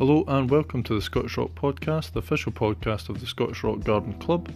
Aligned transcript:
Hello 0.00 0.24
and 0.28 0.48
welcome 0.48 0.82
to 0.84 0.94
the 0.94 1.02
Scottish 1.02 1.36
Rock 1.36 1.50
Podcast, 1.54 2.12
the 2.12 2.20
official 2.20 2.52
podcast 2.52 3.10
of 3.10 3.20
the 3.20 3.26
Scottish 3.26 3.62
Rock 3.62 3.80
Garden 3.80 4.14
Club. 4.14 4.50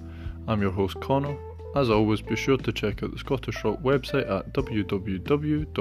I'm 0.48 0.62
your 0.62 0.70
host 0.70 0.98
Connor. 1.02 1.36
As 1.76 1.90
always, 1.90 2.22
be 2.22 2.34
sure 2.34 2.56
to 2.56 2.72
check 2.72 3.02
out 3.02 3.12
the 3.12 3.18
Scottish 3.18 3.62
Rock 3.62 3.78
website 3.82 4.26
at 4.30 4.54
www.srgc.net 4.54 5.74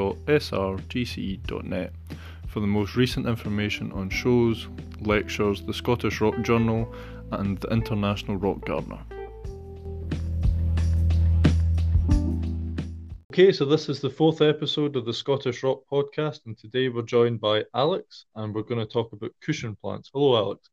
for 2.49 2.59
the 2.59 2.67
most 2.67 2.97
recent 2.97 3.25
information 3.25 3.93
on 3.93 4.09
shows, 4.09 4.67
lectures, 4.99 5.61
the 5.61 5.73
Scottish 5.73 6.19
Rock 6.19 6.41
Journal, 6.41 6.93
and 7.31 7.57
the 7.59 7.69
International 7.69 8.35
Rock 8.35 8.65
Gardener. 8.65 8.99
Okay, 13.33 13.51
so 13.51 13.65
this 13.65 13.89
is 13.89 13.99
the 13.99 14.11
fourth 14.11 14.43
episode 14.43 14.95
of 14.95 15.05
the 15.05 15.13
Scottish 15.13 15.63
Rock 15.63 15.81
Podcast, 15.91 16.45
and 16.45 16.55
today 16.55 16.87
we're 16.87 17.01
joined 17.01 17.41
by 17.41 17.63
Alex, 17.73 18.25
and 18.35 18.53
we're 18.53 18.61
going 18.61 18.79
to 18.79 18.85
talk 18.85 19.11
about 19.11 19.31
cushion 19.41 19.75
plants. 19.75 20.11
Hello, 20.13 20.37
Alex. 20.37 20.69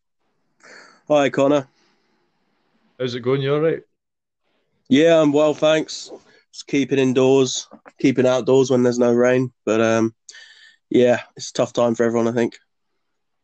Hi, 1.08 1.30
Connor. 1.30 1.66
How's 2.98 3.14
it 3.14 3.20
going? 3.20 3.40
You 3.40 3.54
all 3.54 3.62
right? 3.62 3.80
Yeah, 4.90 5.22
I'm 5.22 5.32
well, 5.32 5.54
thanks. 5.54 6.12
Just 6.52 6.66
keeping 6.66 6.98
indoors, 6.98 7.66
keeping 7.98 8.26
outdoors 8.26 8.70
when 8.70 8.82
there's 8.82 8.98
no 8.98 9.14
rain. 9.14 9.54
But 9.64 9.80
um, 9.80 10.14
yeah, 10.90 11.22
it's 11.38 11.48
a 11.48 11.54
tough 11.54 11.72
time 11.72 11.94
for 11.94 12.04
everyone, 12.04 12.28
I 12.28 12.32
think. 12.32 12.58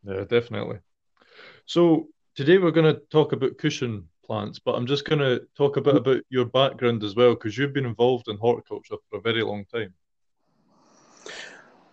Yeah, 0.05 0.25
definitely. 0.29 0.81
So 1.65 2.09
today 2.35 2.59
we're 2.59 2.71
going 2.71 2.95
to 2.95 3.01
talk 3.11 3.33
about 3.33 3.57
cushion 3.57 4.11
plants, 4.27 4.59
but 4.59 4.75
I'm 4.75 4.87
just 4.87 5.05
going 5.05 5.19
to 5.21 5.47
talk 5.57 5.77
a 5.77 5.81
bit 5.81 5.97
about 5.97 6.23
your 6.29 6.45
background 6.45 7.03
as 7.05 7.15
well, 7.15 7.35
because 7.35 7.57
you've 7.57 7.73
been 7.73 7.87
involved 7.87 8.29
in 8.29 8.37
horticulture 8.37 8.97
for 9.09 9.19
a 9.19 9.23
very 9.23 9.43
long 9.43 9.65
time. 9.73 9.95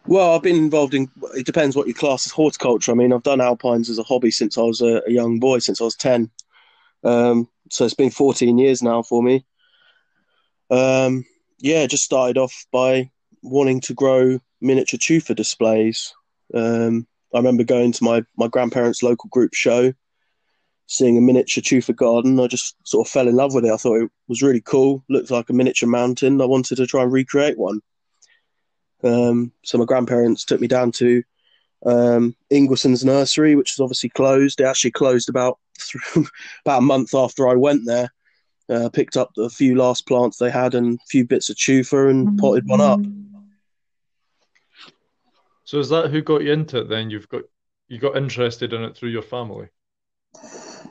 Well, 0.05 0.35
I've 0.35 0.43
been 0.43 0.57
involved 0.57 0.93
in. 0.93 1.09
It 1.33 1.45
depends 1.45 1.75
what 1.75 1.87
you 1.87 1.93
class 1.93 2.25
as 2.25 2.31
horticulture. 2.31 2.91
I 2.91 2.95
mean, 2.95 3.13
I've 3.13 3.23
done 3.23 3.39
alpines 3.39 3.89
as 3.89 3.99
a 3.99 4.03
hobby 4.03 4.31
since 4.31 4.57
I 4.57 4.61
was 4.61 4.81
a, 4.81 5.01
a 5.07 5.11
young 5.11 5.39
boy, 5.39 5.59
since 5.59 5.79
I 5.79 5.85
was 5.85 5.95
ten. 5.95 6.29
Um, 7.03 7.47
so 7.69 7.85
it's 7.85 7.93
been 7.93 8.11
14 8.11 8.57
years 8.57 8.81
now 8.81 9.01
for 9.01 9.23
me. 9.23 9.45
Um, 10.69 11.25
yeah, 11.59 11.85
just 11.87 12.03
started 12.03 12.37
off 12.37 12.65
by 12.71 13.09
wanting 13.41 13.81
to 13.81 13.93
grow 13.93 14.39
miniature 14.61 14.99
tufa 15.01 15.35
displays. 15.35 16.13
Um, 16.53 17.07
I 17.33 17.37
remember 17.37 17.63
going 17.63 17.91
to 17.93 18.03
my 18.03 18.23
my 18.37 18.47
grandparents' 18.47 19.03
local 19.03 19.29
group 19.29 19.53
show, 19.53 19.93
seeing 20.93 21.17
a 21.17 21.21
miniature 21.21 21.61
tufa 21.61 21.93
garden. 21.93 22.39
I 22.39 22.47
just 22.47 22.75
sort 22.83 23.07
of 23.07 23.11
fell 23.11 23.27
in 23.27 23.35
love 23.35 23.53
with 23.55 23.65
it. 23.65 23.71
I 23.71 23.77
thought 23.77 24.01
it 24.01 24.11
was 24.27 24.43
really 24.43 24.61
cool. 24.61 25.03
Looked 25.09 25.31
like 25.31 25.49
a 25.49 25.53
miniature 25.53 25.89
mountain. 25.89 26.39
I 26.39 26.45
wanted 26.45 26.75
to 26.75 26.87
try 26.87 27.01
and 27.01 27.11
recreate 27.11 27.57
one. 27.57 27.81
Um, 29.03 29.51
so 29.63 29.77
my 29.77 29.85
grandparents 29.85 30.45
took 30.45 30.61
me 30.61 30.67
down 30.67 30.91
to 30.93 31.23
um, 31.85 32.35
Ingwersen's 32.51 33.03
nursery, 33.03 33.55
which 33.55 33.73
is 33.73 33.79
obviously 33.79 34.09
closed. 34.09 34.61
It 34.61 34.65
actually 34.65 34.91
closed 34.91 35.29
about 35.29 35.59
about 36.65 36.79
a 36.79 36.81
month 36.81 37.15
after 37.15 37.49
I 37.49 37.55
went 37.55 37.85
there. 37.85 38.13
Uh, 38.69 38.89
picked 38.89 39.17
up 39.17 39.31
a 39.37 39.49
few 39.49 39.75
last 39.75 40.07
plants 40.07 40.37
they 40.37 40.49
had 40.49 40.73
and 40.73 40.95
a 40.95 41.05
few 41.09 41.25
bits 41.25 41.49
of 41.49 41.57
tufa 41.57 42.09
and 42.09 42.27
mm-hmm. 42.27 42.37
potted 42.37 42.67
one 42.67 42.79
up. 42.79 43.01
So 45.65 45.79
is 45.79 45.89
that 45.89 46.11
who 46.11 46.21
got 46.21 46.43
you 46.43 46.53
into 46.53 46.77
it? 46.79 46.87
Then 46.87 47.09
you've 47.09 47.27
got 47.27 47.41
you 47.87 47.97
got 47.97 48.15
interested 48.15 48.73
in 48.73 48.83
it 48.83 48.95
through 48.95 49.09
your 49.09 49.21
family. 49.23 49.69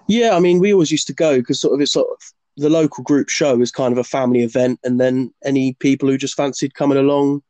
Yeah, 0.07 0.37
I 0.37 0.41
mean, 0.41 0.59
we 0.59 0.73
always 0.73 0.91
used 0.91 1.07
to 1.09 1.15
go 1.15 1.39
because 1.39 1.61
sort 1.61 1.75
of 1.75 1.81
it's 1.81 1.93
sort 1.93 2.09
of 2.11 2.19
the 2.57 2.69
local 2.69 3.03
group 3.05 3.29
show 3.29 3.61
is 3.61 3.71
kind 3.71 3.93
of 3.93 3.99
a 3.99 4.05
family 4.05 4.43
event, 4.43 4.81
and 4.85 5.01
then 5.01 5.33
any 5.45 5.75
people 5.75 6.09
who 6.09 6.19
just 6.19 6.37
fancied 6.37 6.75
coming 6.75 6.99
along 6.99 7.43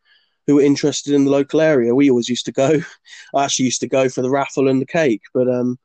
who 0.46 0.56
were 0.56 0.62
interested 0.62 1.14
in 1.14 1.24
the 1.24 1.30
local 1.30 1.60
area, 1.60 1.94
we 1.94 2.10
always 2.10 2.28
used 2.28 2.44
to 2.46 2.52
go. 2.52 2.80
I 3.34 3.44
actually 3.44 3.66
used 3.66 3.80
to 3.80 3.88
go 3.88 4.08
for 4.08 4.22
the 4.22 4.30
raffle 4.30 4.68
and 4.68 4.80
the 4.80 4.86
cake, 4.86 5.22
but 5.32 5.48
um, 5.48 5.78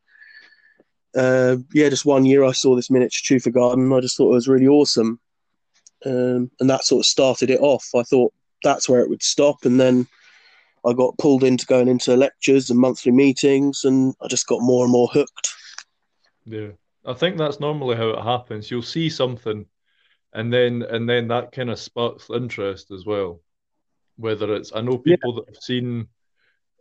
uh, 1.16 1.58
yeah, 1.74 1.90
just 1.90 2.06
one 2.06 2.26
year 2.26 2.44
I 2.44 2.52
saw 2.52 2.76
this 2.76 2.90
miniature 2.90 3.38
tufa 3.38 3.52
garden. 3.52 3.92
I 3.94 4.00
just 4.00 4.18
thought 4.18 4.32
it 4.32 4.36
was 4.36 4.48
really 4.48 4.68
awesome, 4.68 5.20
um, 6.06 6.52
and 6.60 6.70
that 6.70 6.86
sort 6.86 7.02
of 7.02 7.06
started 7.06 7.50
it 7.50 7.62
off. 7.62 7.88
I 7.96 8.04
thought 8.04 8.34
that's 8.64 8.90
where 8.90 9.02
it 9.02 9.10
would 9.10 9.24
stop, 9.24 9.66
and 9.66 9.80
then 9.80 10.08
I 10.86 10.94
got 10.94 11.18
pulled 11.18 11.44
into 11.44 11.66
going 11.66 11.88
into 11.88 12.16
lectures 12.16 12.70
and 12.70 12.80
monthly 12.80 13.12
meetings, 13.12 13.84
and 13.84 14.16
I 14.22 14.28
just 14.28 14.48
got 14.48 14.62
more 14.62 14.84
and 14.84 14.92
more 14.92 15.08
hooked. 15.08 15.54
Yeah, 16.48 16.70
I 17.06 17.14
think 17.14 17.38
that's 17.38 17.60
normally 17.60 17.98
how 17.98 18.10
it 18.10 18.24
happens. 18.24 18.72
You'll 18.72 18.82
see 18.82 19.10
something, 19.10 19.66
and 20.34 20.52
then 20.52 20.82
and 20.82 21.08
then 21.08 21.28
that 21.28 21.52
kind 21.52 21.70
of 21.70 21.78
sparks 21.78 22.30
interest 22.30 22.92
as 22.92 23.06
well. 23.06 23.42
Whether 24.16 24.56
it's 24.56 24.72
I 24.74 24.82
know 24.82 24.98
people 24.98 25.34
yeah. 25.34 25.42
that 25.42 25.56
have 25.56 25.62
seen 25.62 26.08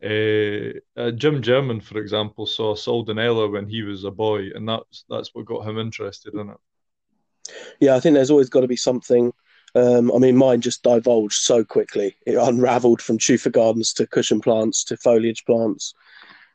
uh, 0.02 1.00
uh, 1.00 1.10
Jim 1.10 1.42
Jermyn, 1.42 1.82
for 1.82 1.98
example, 1.98 2.46
saw 2.46 2.74
Soldanella 2.74 3.50
when 3.50 3.68
he 3.68 3.82
was 3.82 4.04
a 4.04 4.10
boy, 4.10 4.50
and 4.54 4.68
that's 4.68 5.04
that's 5.10 5.34
what 5.34 5.46
got 5.46 5.66
him 5.66 5.78
interested 5.78 6.34
in 6.34 6.50
it. 6.50 7.52
Yeah, 7.80 7.96
I 7.96 8.00
think 8.00 8.14
there's 8.14 8.30
always 8.30 8.48
got 8.50 8.60
to 8.60 8.68
be 8.68 8.76
something. 8.76 9.32
Um, 9.74 10.12
I 10.12 10.18
mean, 10.18 10.36
mine 10.36 10.60
just 10.60 10.84
divulged 10.84 11.42
so 11.42 11.64
quickly. 11.64 12.16
It 12.24 12.36
unravelled 12.36 13.02
from 13.02 13.18
tufa 13.18 13.50
gardens 13.50 13.92
to 13.94 14.06
cushion 14.06 14.40
plants 14.40 14.84
to 14.84 14.96
foliage 14.96 15.44
plants 15.44 15.92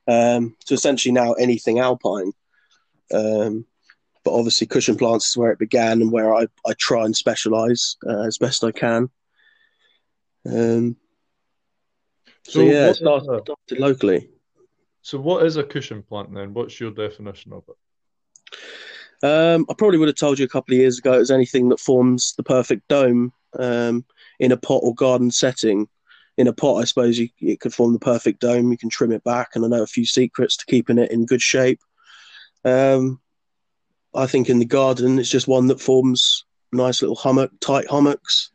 um, 0.07 0.55
to 0.65 0.73
essentially 0.73 1.11
now 1.11 1.33
anything 1.33 1.79
alpine. 1.79 2.31
Um, 3.13 3.65
but 4.23 4.33
obviously, 4.33 4.67
cushion 4.67 4.97
plants 4.97 5.29
is 5.29 5.37
where 5.37 5.51
it 5.51 5.59
began 5.59 6.01
and 6.01 6.11
where 6.11 6.33
I, 6.33 6.47
I 6.65 6.73
try 6.77 7.05
and 7.05 7.15
specialise 7.15 7.97
uh, 8.07 8.21
as 8.21 8.37
best 8.37 8.63
I 8.63 8.71
can. 8.71 9.09
Um, 10.45 10.95
so, 12.43 12.51
so 12.51 12.61
yeah, 12.61 12.91
started, 12.93 13.25
started 13.25 13.79
locally. 13.79 14.29
So, 15.01 15.19
what 15.19 15.45
is 15.45 15.57
a 15.57 15.63
cushion 15.63 16.03
plant 16.03 16.33
then? 16.33 16.53
What's 16.53 16.79
your 16.79 16.91
definition 16.91 17.53
of 17.53 17.63
it? 17.67 17.75
Um, 19.23 19.65
I 19.69 19.73
probably 19.73 19.97
would 19.97 20.07
have 20.07 20.15
told 20.15 20.39
you 20.39 20.45
a 20.45 20.49
couple 20.49 20.73
of 20.73 20.79
years 20.79 20.97
ago 20.99 21.13
it 21.13 21.19
was 21.19 21.31
anything 21.31 21.69
that 21.69 21.79
forms 21.79 22.33
the 22.37 22.43
perfect 22.43 22.87
dome 22.87 23.31
um, 23.59 24.05
in 24.39 24.51
a 24.51 24.57
pot 24.57 24.81
or 24.83 24.95
garden 24.95 25.31
setting. 25.31 25.87
In 26.37 26.47
a 26.47 26.53
pot, 26.53 26.77
I 26.77 26.85
suppose 26.85 27.19
you, 27.19 27.29
it 27.39 27.59
could 27.59 27.73
form 27.73 27.93
the 27.93 27.99
perfect 27.99 28.39
dome. 28.39 28.71
You 28.71 28.77
can 28.77 28.89
trim 28.89 29.11
it 29.11 29.23
back, 29.23 29.49
and 29.53 29.65
I 29.65 29.67
know 29.67 29.83
a 29.83 29.87
few 29.87 30.05
secrets 30.05 30.57
to 30.57 30.65
keeping 30.65 30.97
it 30.97 31.11
in 31.11 31.25
good 31.25 31.41
shape. 31.41 31.79
Um, 32.63 33.19
I 34.13 34.27
think 34.27 34.49
in 34.49 34.59
the 34.59 34.65
garden, 34.65 35.19
it's 35.19 35.29
just 35.29 35.47
one 35.47 35.67
that 35.67 35.81
forms 35.81 36.45
nice 36.73 37.01
little 37.01 37.15
hummock, 37.15 37.51
tight 37.59 37.87
hummocks, 37.87 38.49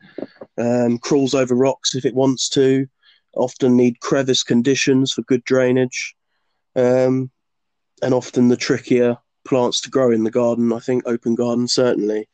um, 0.59 0.99
crawls 0.99 1.35
over 1.35 1.55
rocks 1.55 1.95
if 1.95 2.05
it 2.05 2.15
wants 2.15 2.49
to, 2.51 2.87
often 3.35 3.77
need 3.77 4.01
crevice 4.01 4.43
conditions 4.43 5.13
for 5.13 5.23
good 5.23 5.45
drainage, 5.45 6.15
um, 6.75 7.31
and 8.03 8.15
often 8.15 8.49
the 8.49 8.57
trickier 8.57 9.17
plants 9.47 9.81
to 9.83 9.91
grow 9.91 10.11
in 10.11 10.25
the 10.25 10.31
garden. 10.31 10.73
I 10.73 10.81
think 10.81 11.05
open 11.07 11.35
garden 11.35 11.69
certainly. 11.69 12.29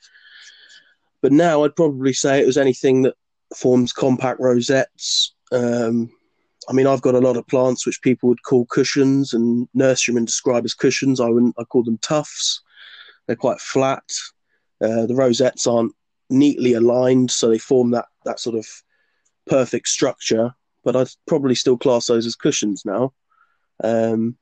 But 1.20 1.32
now 1.32 1.64
I'd 1.64 1.76
probably 1.76 2.12
say 2.12 2.40
it 2.40 2.46
was 2.46 2.58
anything 2.58 3.02
that 3.02 3.14
forms 3.56 3.92
compact 3.92 4.40
rosettes. 4.40 5.34
Um, 5.52 6.10
I 6.68 6.72
mean, 6.72 6.86
I've 6.86 7.02
got 7.02 7.14
a 7.14 7.20
lot 7.20 7.36
of 7.36 7.46
plants 7.46 7.86
which 7.86 8.02
people 8.02 8.28
would 8.28 8.42
call 8.42 8.66
cushions, 8.66 9.32
and 9.32 9.68
nurserymen 9.74 10.24
describe 10.24 10.64
as 10.64 10.74
cushions. 10.74 11.20
I 11.20 11.28
wouldn't. 11.28 11.54
I 11.58 11.64
call 11.64 11.82
them 11.82 11.98
tufts. 11.98 12.62
They're 13.26 13.36
quite 13.36 13.60
flat. 13.60 14.04
Uh, 14.82 15.06
the 15.06 15.14
rosettes 15.14 15.66
aren't 15.66 15.94
neatly 16.30 16.72
aligned, 16.74 17.30
so 17.30 17.48
they 17.48 17.58
form 17.58 17.90
that 17.92 18.06
that 18.24 18.40
sort 18.40 18.56
of 18.56 18.66
perfect 19.46 19.88
structure. 19.88 20.54
But 20.84 20.96
I'd 20.96 21.08
probably 21.26 21.54
still 21.54 21.78
class 21.78 22.06
those 22.06 22.26
as 22.26 22.34
cushions 22.34 22.84
now. 22.84 23.12
Um, 23.82 24.36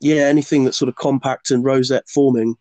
yeah, 0.00 0.22
anything 0.22 0.64
that's 0.64 0.78
sort 0.78 0.88
of 0.88 0.96
compact 0.96 1.50
and 1.50 1.64
rosette 1.64 2.08
forming. 2.08 2.56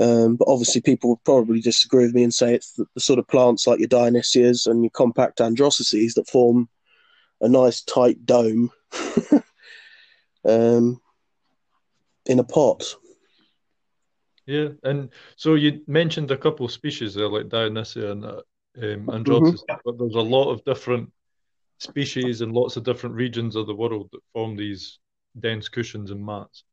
Um, 0.00 0.36
but 0.36 0.48
obviously, 0.48 0.80
people 0.80 1.10
would 1.10 1.24
probably 1.24 1.60
disagree 1.60 2.04
with 2.04 2.14
me 2.14 2.24
and 2.24 2.34
say 2.34 2.54
it's 2.54 2.72
the, 2.72 2.84
the 2.94 3.00
sort 3.00 3.18
of 3.18 3.28
plants 3.28 3.66
like 3.66 3.78
your 3.78 3.88
Dionysias 3.88 4.66
and 4.66 4.82
your 4.82 4.90
compact 4.90 5.38
Androsaces 5.38 6.14
that 6.14 6.28
form 6.28 6.68
a 7.44 7.48
nice 7.48 7.82
tight 7.82 8.24
dome 8.24 8.70
um, 10.44 11.00
in 12.26 12.38
a 12.38 12.44
pot. 12.44 12.82
Yeah, 14.46 14.68
and 14.82 15.10
so 15.36 15.54
you 15.54 15.82
mentioned 15.86 16.30
a 16.30 16.36
couple 16.36 16.66
of 16.66 16.72
species 16.72 17.14
there, 17.14 17.28
like 17.28 17.48
Dionysia 17.48 18.12
and 18.12 18.24
uh, 18.24 18.42
um, 18.82 19.06
mm-hmm. 19.06 19.74
but 19.84 19.98
there's 19.98 20.14
a 20.14 20.20
lot 20.20 20.50
of 20.50 20.64
different 20.64 21.12
species 21.78 22.40
and 22.40 22.52
lots 22.52 22.76
of 22.76 22.84
different 22.84 23.14
regions 23.14 23.56
of 23.56 23.66
the 23.66 23.74
world 23.74 24.08
that 24.12 24.20
form 24.32 24.56
these 24.56 24.98
dense 25.38 25.68
cushions 25.68 26.10
and 26.10 26.24
mats. 26.24 26.64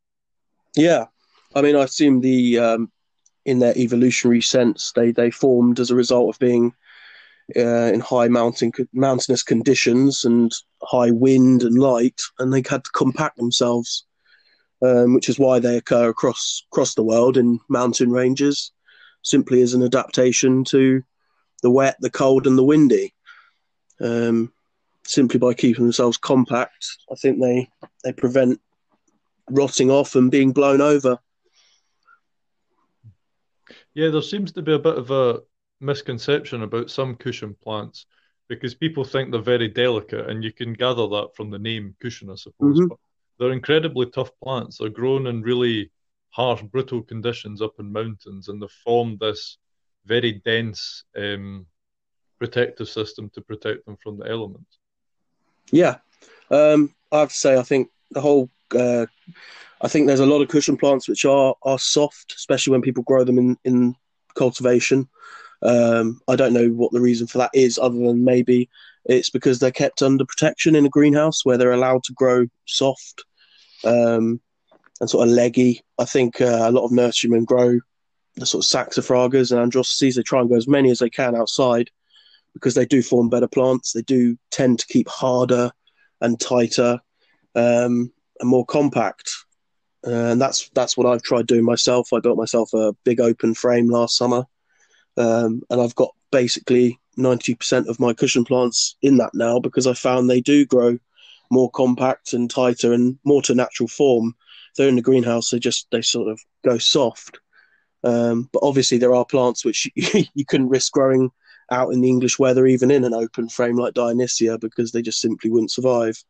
Yeah, 0.76 1.06
I 1.54 1.62
mean, 1.62 1.76
I 1.76 1.84
assume 1.84 2.22
the 2.22 2.60
um, 2.60 2.92
in 3.46 3.60
their 3.60 3.78
evolutionary 3.78 4.42
sense, 4.42 4.94
they 4.96 5.12
they 5.12 5.32
formed 5.32 5.80
as 5.80 5.92
a 5.92 5.96
result 5.96 6.36
of 6.36 6.40
being 6.40 6.74
uh, 7.56 7.92
in 7.94 8.00
high 8.00 8.28
mountain 8.28 8.72
mountainous 8.94 9.44
conditions 9.44 10.26
and 10.26 10.52
high 10.84 11.12
wind 11.12 11.64
and 11.64 11.78
light, 11.78 12.20
and 12.40 12.54
they 12.54 12.64
had 12.70 12.84
to 12.84 12.92
compact 12.94 13.38
themselves, 13.38 14.06
um, 14.82 15.14
which 15.14 15.30
is 15.30 15.40
why 15.40 15.60
they 15.60 15.78
occur 15.78 16.10
across 16.10 16.64
across 16.72 16.96
the 16.96 17.04
world 17.04 17.38
in 17.38 17.60
mountain 17.70 18.12
ranges, 18.12 18.72
simply 19.22 19.62
as 19.62 19.74
an 19.74 19.84
adaptation 19.84 20.64
to 20.66 21.04
the 21.62 21.72
wet, 21.72 21.98
the 22.00 22.10
cold, 22.10 22.48
and 22.48 22.58
the 22.58 22.64
windy. 22.64 23.14
Um, 24.00 24.52
simply 25.06 25.40
by 25.40 25.54
keeping 25.54 25.84
themselves 25.84 26.18
compact, 26.18 26.88
I 27.12 27.16
think 27.16 27.40
they 27.40 27.70
they 28.04 28.14
prevent 28.14 28.60
rotting 29.50 29.92
off 29.92 30.16
and 30.16 30.32
being 30.32 30.54
blown 30.54 30.82
over. 30.82 31.18
Yeah, 33.94 34.10
there 34.10 34.22
seems 34.22 34.52
to 34.54 34.62
be 34.62 34.74
a 34.74 34.80
bit 34.80 34.98
of 34.98 35.12
a 35.12 35.42
misconception 35.82 36.64
about 36.64 36.90
some 36.90 37.16
cushion 37.16 37.56
plants 37.62 38.06
because 38.48 38.76
people 38.76 39.06
think 39.06 39.32
they're 39.32 39.42
very 39.42 39.70
delicate, 39.70 40.30
and 40.30 40.44
you 40.44 40.52
can 40.52 40.74
gather 40.74 41.08
that 41.08 41.30
from 41.36 41.50
the 41.50 41.60
name 41.60 41.96
cushion, 42.02 42.30
I 42.30 42.36
suppose. 42.36 42.78
Mm-hmm. 42.78 42.88
But 42.88 42.98
they're 43.40 43.54
incredibly 43.54 44.08
tough 44.08 44.32
plants. 44.44 44.78
They're 44.78 44.90
grown 44.90 45.28
in 45.28 45.42
really 45.42 45.90
harsh, 46.32 46.62
brutal 46.62 47.02
conditions 47.02 47.62
up 47.62 47.80
in 47.80 47.92
mountains, 47.92 48.50
and 48.50 48.62
they've 48.62 48.70
formed 48.84 49.20
this 49.20 49.58
very 50.06 50.34
dense 50.34 51.06
um, 51.16 51.66
protective 52.40 52.90
system 52.90 53.30
to 53.34 53.42
protect 53.42 53.86
them 53.86 53.98
from 54.04 54.18
the 54.18 54.30
elements. 54.30 54.80
Yeah, 55.72 55.98
um, 56.50 56.94
I 57.12 57.20
have 57.20 57.30
to 57.30 57.36
say, 57.36 57.58
I 57.58 57.64
think 57.64 57.90
the 58.12 58.22
whole. 58.22 58.50
Uh, 58.76 59.06
I 59.84 59.88
think 59.88 60.06
there's 60.08 60.20
a 60.20 60.26
lot 60.26 60.42
of 60.42 60.48
cushion 60.48 60.78
plants 60.78 61.08
which 61.08 61.26
are 61.26 61.56
are 61.64 61.80
soft, 61.80 62.34
especially 62.36 62.72
when 62.72 62.82
people 62.82 63.04
grow 63.04 63.24
them 63.24 63.38
in 63.38 63.58
in 63.64 63.96
cultivation. 64.36 65.08
Um, 65.64 66.22
I 66.28 66.36
don't 66.36 66.54
know 66.54 66.70
what 66.70 66.92
the 66.92 67.02
reason 67.02 67.28
for 67.28 67.38
that 67.40 67.52
is, 67.54 67.78
other 67.78 67.98
than 67.98 68.24
maybe 68.24 68.70
it's 69.06 69.30
because 69.30 69.60
they're 69.60 69.72
kept 69.72 70.02
under 70.02 70.26
protection 70.26 70.76
in 70.76 70.86
a 70.86 70.90
greenhouse 70.90 71.44
where 71.44 71.58
they're 71.58 71.72
allowed 71.72 72.04
to 72.06 72.14
grow 72.14 72.48
soft 72.66 73.24
um, 73.84 74.40
and 75.00 75.10
sort 75.10 75.28
of 75.28 75.34
leggy. 75.34 75.82
I 75.98 76.06
think 76.06 76.42
uh, 76.42 76.62
a 76.64 76.72
lot 76.72 76.86
of 76.86 76.92
nurserymen 76.92 77.46
grow 77.46 77.80
the 78.36 78.46
sort 78.46 78.64
of 78.64 78.70
saxifragas 78.70 79.52
and 79.52 79.72
androsaces. 79.72 80.16
They 80.16 80.24
try 80.24 80.40
and 80.40 80.50
grow 80.50 80.58
as 80.58 80.68
many 80.68 80.92
as 80.92 81.00
they 81.00 81.10
can 81.10 81.36
outside 81.36 81.90
because 82.54 82.76
they 82.76 82.86
do 82.86 83.02
form 83.02 83.30
better 83.30 83.48
plants. 83.48 83.94
They 83.94 84.02
do 84.02 84.38
tend 84.52 84.80
to 84.80 84.88
keep 84.88 85.08
harder 85.10 85.72
and 86.22 86.40
tighter 86.40 87.00
um, 87.56 88.12
and 88.40 88.50
more 88.50 88.66
compact. 88.66 89.30
Uh, 90.06 90.32
and 90.32 90.42
that's 90.42 90.70
that's 90.70 90.98
what 90.98 91.06
I've 91.06 91.22
tried 91.22 91.48
doing 91.48 91.64
myself. 91.64 92.12
I 92.12 92.20
built 92.20 92.38
myself 92.38 92.74
a 92.74 92.94
big 93.04 93.20
open 93.20 93.54
frame 93.54 93.88
last 93.88 94.18
summer, 94.18 94.46
um, 95.18 95.62
and 95.70 95.82
I've 95.82 95.96
got 95.96 96.14
basically 96.32 97.00
ninety 97.18 97.56
percent 97.56 97.88
of 97.88 98.00
my 98.00 98.14
cushion 98.14 98.46
plants 98.46 98.96
in 99.02 99.18
that 99.18 99.32
now 99.34 99.60
because 99.60 99.88
I 99.88 99.94
found 99.94 100.30
they 100.30 100.42
do 100.42 100.66
grow 100.66 100.98
more 101.50 101.70
compact 101.70 102.34
and 102.34 102.50
tighter 102.50 102.94
and 102.94 103.20
more 103.24 103.42
to 103.44 103.54
natural 103.54 103.88
form. 103.88 104.36
They're 104.78 104.88
in 104.88 104.96
the 104.96 105.02
greenhouse; 105.02 105.50
they 105.50 105.60
just 105.60 105.88
they 105.92 106.02
sort 106.02 106.30
of 106.30 106.40
go 106.64 106.78
soft. 106.78 107.40
Um, 108.04 108.50
but 108.52 108.64
obviously, 108.64 108.98
there 108.98 109.14
are 109.14 109.26
plants 109.26 109.64
which 109.64 109.90
you, 109.96 110.24
you 110.34 110.46
couldn't 110.46 110.70
risk 110.70 110.92
growing 110.94 111.32
out 111.70 111.94
in 111.94 112.02
the 112.02 112.10
English 112.10 112.38
weather, 112.40 112.66
even 112.66 112.92
in 112.92 113.04
an 113.06 113.14
open 113.14 113.48
frame 113.48 113.78
like 113.78 113.94
Dionysia, 113.94 114.58
because 114.58 114.92
they 114.92 115.02
just 115.02 115.22
simply 115.22 115.50
wouldn't 115.50 115.72
survive. 115.72 116.22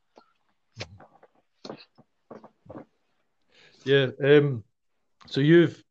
Yeah. 3.83 4.07
Um, 4.23 4.63
so 5.27 5.41
you've 5.41 5.83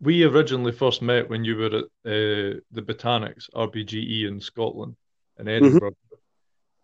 we 0.00 0.24
originally 0.24 0.72
first 0.72 1.02
met 1.02 1.28
when 1.28 1.44
you 1.44 1.56
were 1.56 1.66
at 1.66 1.84
uh, 1.84 2.60
the 2.70 2.82
Botanics 2.82 3.50
RBGE 3.54 4.28
in 4.28 4.40
Scotland 4.40 4.96
in 5.38 5.46
mm-hmm. 5.46 5.64
Edinburgh. 5.66 5.96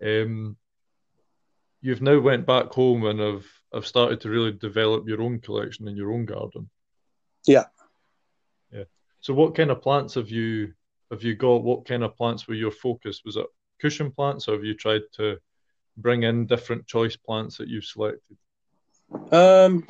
Mm-hmm. 0.02 0.32
Um, 0.32 0.56
you've 1.80 2.02
now 2.02 2.18
went 2.18 2.46
back 2.46 2.72
home 2.72 3.04
and 3.04 3.20
have 3.20 3.44
have 3.72 3.86
started 3.86 4.20
to 4.20 4.30
really 4.30 4.52
develop 4.52 5.08
your 5.08 5.20
own 5.20 5.40
collection 5.40 5.88
in 5.88 5.96
your 5.96 6.12
own 6.12 6.24
garden. 6.24 6.68
Yeah. 7.46 7.64
Yeah. 8.72 8.84
So 9.20 9.34
what 9.34 9.54
kind 9.54 9.70
of 9.70 9.82
plants 9.82 10.14
have 10.14 10.30
you 10.30 10.72
have 11.10 11.22
you 11.22 11.34
got? 11.34 11.62
What 11.62 11.86
kind 11.86 12.02
of 12.02 12.16
plants 12.16 12.48
were 12.48 12.54
your 12.54 12.70
focus? 12.70 13.22
Was 13.24 13.36
it 13.36 13.46
cushion 13.80 14.10
plants, 14.10 14.48
or 14.48 14.52
have 14.54 14.64
you 14.64 14.74
tried 14.74 15.02
to 15.16 15.38
bring 15.96 16.24
in 16.24 16.46
different 16.46 16.86
choice 16.86 17.16
plants 17.16 17.58
that 17.58 17.68
you've 17.68 17.84
selected? 17.84 18.36
Um, 19.30 19.86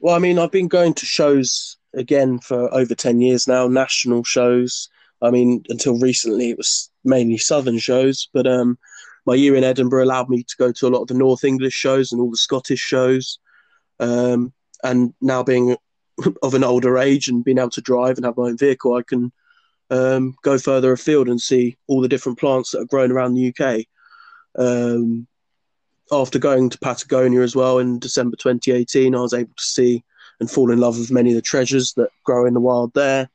well, 0.00 0.14
I 0.14 0.18
mean, 0.18 0.38
I've 0.38 0.50
been 0.50 0.68
going 0.68 0.94
to 0.94 1.06
shows 1.06 1.76
again 1.94 2.38
for 2.40 2.72
over 2.74 2.94
10 2.94 3.20
years 3.20 3.46
now, 3.46 3.68
national 3.68 4.24
shows. 4.24 4.88
I 5.22 5.30
mean, 5.30 5.64
until 5.68 5.98
recently, 5.98 6.50
it 6.50 6.58
was 6.58 6.90
mainly 7.04 7.38
southern 7.38 7.78
shows, 7.78 8.28
but 8.32 8.46
um, 8.46 8.78
my 9.26 9.34
year 9.34 9.54
in 9.54 9.64
Edinburgh 9.64 10.04
allowed 10.04 10.28
me 10.28 10.42
to 10.42 10.56
go 10.58 10.72
to 10.72 10.86
a 10.86 10.90
lot 10.90 11.02
of 11.02 11.08
the 11.08 11.14
North 11.14 11.44
English 11.44 11.74
shows 11.74 12.12
and 12.12 12.20
all 12.20 12.30
the 12.30 12.36
Scottish 12.36 12.80
shows. 12.80 13.38
Um, 14.00 14.52
and 14.82 15.14
now 15.20 15.42
being 15.42 15.76
of 16.42 16.54
an 16.54 16.64
older 16.64 16.98
age 16.98 17.28
and 17.28 17.44
being 17.44 17.58
able 17.58 17.70
to 17.70 17.80
drive 17.80 18.16
and 18.16 18.26
have 18.26 18.36
my 18.36 18.44
own 18.44 18.58
vehicle, 18.58 18.94
I 18.94 19.02
can 19.02 19.32
um, 19.90 20.34
go 20.42 20.58
further 20.58 20.92
afield 20.92 21.28
and 21.28 21.40
see 21.40 21.76
all 21.86 22.00
the 22.00 22.08
different 22.08 22.38
plants 22.38 22.70
that 22.70 22.80
are 22.80 22.86
grown 22.86 23.12
around 23.12 23.34
the 23.34 23.54
UK. 23.56 23.84
Um, 24.56 25.26
after 26.12 26.38
going 26.38 26.70
to 26.70 26.78
Patagonia 26.78 27.40
as 27.40 27.56
well 27.56 27.78
in 27.78 27.98
December 27.98 28.36
2018, 28.36 29.14
I 29.14 29.20
was 29.20 29.34
able 29.34 29.54
to 29.56 29.62
see 29.62 30.04
and 30.40 30.50
fall 30.50 30.70
in 30.70 30.78
love 30.78 30.98
with 30.98 31.10
many 31.10 31.30
of 31.30 31.36
the 31.36 31.42
treasures 31.42 31.92
that 31.94 32.10
grow 32.24 32.46
in 32.46 32.54
the 32.54 32.60
wild 32.60 32.92
there. 32.94 33.30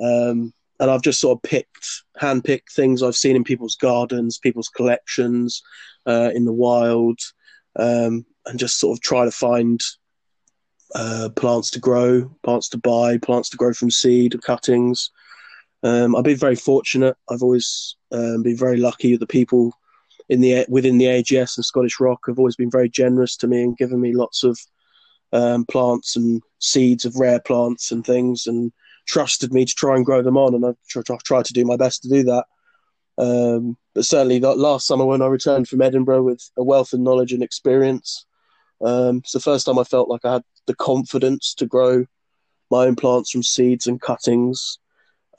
Um, 0.00 0.52
and 0.78 0.90
I've 0.90 1.02
just 1.02 1.20
sort 1.20 1.38
of 1.38 1.42
picked, 1.42 1.86
handpicked 2.20 2.72
things 2.74 3.02
I've 3.02 3.16
seen 3.16 3.36
in 3.36 3.44
people's 3.44 3.76
gardens, 3.76 4.38
people's 4.38 4.68
collections 4.68 5.62
uh, 6.06 6.30
in 6.34 6.46
the 6.46 6.52
wild, 6.52 7.18
um, 7.76 8.24
and 8.46 8.58
just 8.58 8.78
sort 8.78 8.96
of 8.96 9.02
try 9.02 9.26
to 9.26 9.30
find 9.30 9.80
uh, 10.94 11.28
plants 11.36 11.70
to 11.72 11.78
grow, 11.78 12.34
plants 12.42 12.70
to 12.70 12.78
buy, 12.78 13.18
plants 13.18 13.50
to 13.50 13.56
grow 13.58 13.74
from 13.74 13.90
seed 13.90 14.34
or 14.34 14.38
cuttings, 14.38 15.10
um, 15.82 16.14
I've 16.14 16.24
been 16.24 16.36
very 16.36 16.56
fortunate. 16.56 17.16
I've 17.30 17.42
always 17.42 17.96
um, 18.12 18.42
been 18.42 18.56
very 18.56 18.76
lucky. 18.76 19.12
With 19.12 19.20
the 19.20 19.26
people 19.26 19.72
in 20.30 20.40
the 20.40 20.64
within 20.68 20.96
the 20.96 21.06
AGS 21.06 21.58
and 21.58 21.64
Scottish 21.64 21.98
Rock 21.98 22.20
have 22.26 22.38
always 22.38 22.56
been 22.56 22.70
very 22.70 22.88
generous 22.88 23.36
to 23.38 23.48
me 23.48 23.62
and 23.62 23.76
given 23.76 24.00
me 24.00 24.14
lots 24.14 24.44
of 24.44 24.58
um, 25.32 25.66
plants 25.66 26.16
and 26.16 26.40
seeds 26.60 27.04
of 27.04 27.16
rare 27.16 27.40
plants 27.40 27.90
and 27.90 28.06
things, 28.06 28.46
and 28.46 28.72
trusted 29.06 29.52
me 29.52 29.64
to 29.64 29.74
try 29.74 29.96
and 29.96 30.06
grow 30.06 30.22
them 30.22 30.36
on. 30.36 30.54
And 30.54 30.64
I've, 30.64 30.76
tr- 30.88 31.00
tried 31.24 31.46
to 31.46 31.52
do 31.52 31.64
my 31.64 31.76
best 31.76 32.02
to 32.02 32.08
do 32.08 32.22
that. 32.22 32.44
Um, 33.18 33.76
but 33.92 34.04
certainly, 34.04 34.38
that 34.38 34.56
last 34.56 34.86
summer 34.86 35.04
when 35.04 35.20
I 35.20 35.26
returned 35.26 35.68
from 35.68 35.82
Edinburgh 35.82 36.22
with 36.22 36.48
a 36.56 36.62
wealth 36.62 36.92
of 36.92 37.00
knowledge 37.00 37.32
and 37.32 37.42
experience, 37.42 38.24
um, 38.80 39.18
it's 39.18 39.32
the 39.32 39.40
first 39.40 39.66
time 39.66 39.80
I 39.80 39.84
felt 39.84 40.08
like 40.08 40.24
I 40.24 40.34
had 40.34 40.44
the 40.66 40.76
confidence 40.76 41.54
to 41.54 41.66
grow 41.66 42.06
my 42.70 42.86
own 42.86 42.94
plants 42.94 43.32
from 43.32 43.42
seeds 43.42 43.88
and 43.88 44.00
cuttings 44.00 44.78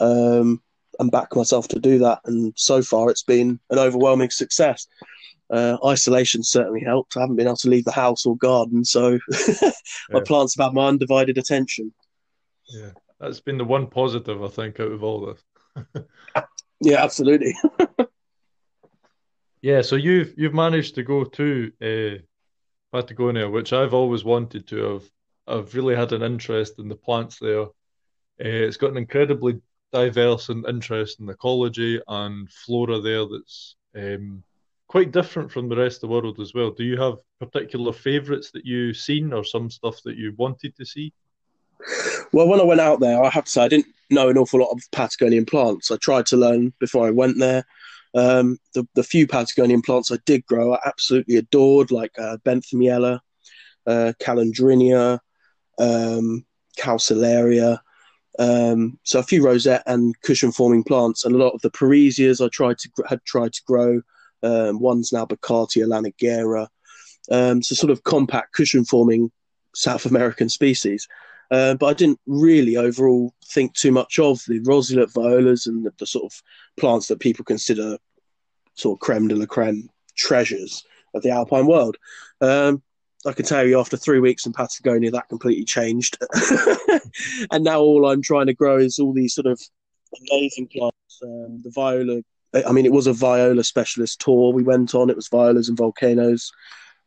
um, 0.01 0.61
and 0.99 1.11
back 1.11 1.35
myself 1.35 1.67
to 1.69 1.79
do 1.79 1.99
that. 1.99 2.19
And 2.25 2.53
so 2.55 2.81
far, 2.81 3.09
it's 3.09 3.23
been 3.23 3.59
an 3.69 3.79
overwhelming 3.79 4.29
success. 4.29 4.87
Uh, 5.49 5.77
isolation 5.85 6.43
certainly 6.43 6.81
helped. 6.81 7.17
I 7.17 7.21
haven't 7.21 7.35
been 7.35 7.47
able 7.47 7.57
to 7.57 7.69
leave 7.69 7.83
the 7.83 7.91
house 7.91 8.25
or 8.25 8.37
garden, 8.37 8.85
so 8.85 9.19
my 9.29 9.71
yeah. 10.13 10.19
plants 10.25 10.55
have 10.55 10.67
had 10.67 10.73
my 10.73 10.87
undivided 10.87 11.37
attention. 11.37 11.93
Yeah, 12.69 12.91
that's 13.19 13.41
been 13.41 13.57
the 13.57 13.65
one 13.65 13.87
positive 13.87 14.41
I 14.41 14.47
think 14.47 14.79
out 14.79 14.93
of 14.93 15.03
all 15.03 15.25
this. 15.25 16.05
yeah, 16.79 17.03
absolutely. 17.03 17.53
yeah, 19.61 19.81
so 19.81 19.97
you've 19.97 20.33
you've 20.37 20.53
managed 20.53 20.95
to 20.95 21.03
go 21.03 21.25
to 21.25 21.71
uh, 21.81 22.21
Patagonia, 22.97 23.49
which 23.49 23.73
I've 23.73 23.93
always 23.93 24.23
wanted 24.23 24.67
to. 24.67 24.95
I've 24.95 25.11
I've 25.47 25.75
really 25.75 25.97
had 25.97 26.13
an 26.13 26.21
interest 26.21 26.79
in 26.79 26.87
the 26.87 26.95
plants 26.95 27.39
there. 27.39 27.63
Uh, 27.63 27.67
it's 28.39 28.77
got 28.77 28.91
an 28.91 28.97
incredibly 28.97 29.59
diverse 29.91 30.49
and 30.49 30.65
interesting 30.67 31.29
ecology 31.29 32.01
and 32.07 32.49
flora 32.49 32.99
there 32.99 33.25
that's 33.25 33.75
um, 33.95 34.43
quite 34.87 35.11
different 35.11 35.51
from 35.51 35.69
the 35.69 35.75
rest 35.75 35.97
of 35.97 36.01
the 36.01 36.07
world 36.07 36.39
as 36.39 36.53
well. 36.53 36.71
Do 36.71 36.83
you 36.83 36.99
have 36.99 37.19
particular 37.39 37.93
favourites 37.93 38.51
that 38.51 38.65
you've 38.65 38.97
seen 38.97 39.33
or 39.33 39.43
some 39.43 39.69
stuff 39.69 40.01
that 40.03 40.17
you 40.17 40.33
wanted 40.37 40.75
to 40.75 40.85
see? 40.85 41.13
Well, 42.33 42.47
when 42.47 42.61
I 42.61 42.65
went 42.65 42.81
out 42.81 42.99
there, 42.99 43.23
I 43.23 43.29
have 43.29 43.45
to 43.45 43.51
say 43.51 43.63
I 43.63 43.67
didn't 43.67 43.87
know 44.09 44.29
an 44.29 44.37
awful 44.37 44.59
lot 44.59 44.71
of 44.71 44.81
Patagonian 44.91 45.45
plants. 45.45 45.91
I 45.91 45.97
tried 45.97 46.25
to 46.27 46.37
learn 46.37 46.73
before 46.79 47.07
I 47.07 47.11
went 47.11 47.39
there. 47.39 47.65
Um, 48.13 48.57
the, 48.73 48.85
the 48.95 49.03
few 49.03 49.27
Patagonian 49.27 49.81
plants 49.81 50.11
I 50.11 50.17
did 50.25 50.45
grow, 50.45 50.73
I 50.73 50.79
absolutely 50.85 51.37
adored, 51.37 51.91
like 51.91 52.11
uh, 52.19 52.37
Benthamiella, 52.43 53.19
uh, 53.87 54.13
Calandrinia, 54.21 55.19
um, 55.79 56.45
um, 58.39 58.97
so 59.03 59.19
a 59.19 59.23
few 59.23 59.43
rosette 59.43 59.83
and 59.85 60.19
cushion 60.21 60.51
forming 60.51 60.83
plants, 60.83 61.25
and 61.25 61.35
a 61.35 61.37
lot 61.37 61.53
of 61.53 61.61
the 61.61 61.69
Perezias 61.69 62.41
I 62.41 62.47
tried 62.49 62.77
to 62.79 62.89
had 63.07 63.23
tried 63.25 63.53
to 63.53 63.61
grow. 63.65 64.01
Um, 64.43 64.79
one's 64.79 65.11
now 65.11 65.25
Burkartia 65.25 65.85
lanigera. 65.85 66.67
Um, 67.29 67.61
so 67.61 67.75
sort 67.75 67.91
of 67.91 68.03
compact 68.03 68.53
cushion 68.53 68.85
forming 68.85 69.31
South 69.75 70.05
American 70.05 70.49
species. 70.49 71.07
Uh, 71.51 71.75
but 71.75 71.87
I 71.87 71.93
didn't 71.93 72.19
really 72.25 72.77
overall 72.77 73.33
think 73.45 73.73
too 73.73 73.91
much 73.91 74.19
of 74.19 74.39
the 74.47 74.59
rosulate 74.61 75.11
violas 75.13 75.67
and 75.67 75.85
the, 75.85 75.93
the, 75.99 76.07
sort 76.07 76.23
of 76.23 76.41
plants 76.77 77.07
that 77.07 77.19
people 77.19 77.43
consider 77.43 77.97
sort 78.75 78.95
of 78.95 78.99
creme 79.01 79.27
de 79.27 79.35
la 79.35 79.45
creme 79.45 79.89
treasures 80.15 80.81
of 81.13 81.23
the 81.23 81.29
alpine 81.29 81.67
world. 81.67 81.97
Um, 82.39 82.81
I 83.25 83.33
can 83.33 83.45
tell 83.45 83.65
you 83.65 83.79
after 83.79 83.97
three 83.97 84.19
weeks 84.19 84.45
in 84.45 84.53
Patagonia, 84.53 85.11
that 85.11 85.29
completely 85.29 85.65
changed. 85.65 86.17
and 87.51 87.63
now 87.63 87.79
all 87.79 88.09
I'm 88.09 88.21
trying 88.21 88.47
to 88.47 88.53
grow 88.53 88.77
is 88.77 88.97
all 88.97 89.13
these 89.13 89.35
sort 89.35 89.47
of 89.47 89.61
amazing 90.31 90.67
plants. 90.67 90.97
Um, 91.23 91.61
the 91.63 91.69
viola, 91.69 92.21
I 92.67 92.71
mean, 92.71 92.85
it 92.85 92.91
was 92.91 93.07
a 93.07 93.13
viola 93.13 93.63
specialist 93.63 94.21
tour 94.21 94.51
we 94.51 94.63
went 94.63 94.95
on. 94.95 95.09
It 95.09 95.15
was 95.15 95.27
violas 95.27 95.69
and 95.69 95.77
volcanoes. 95.77 96.51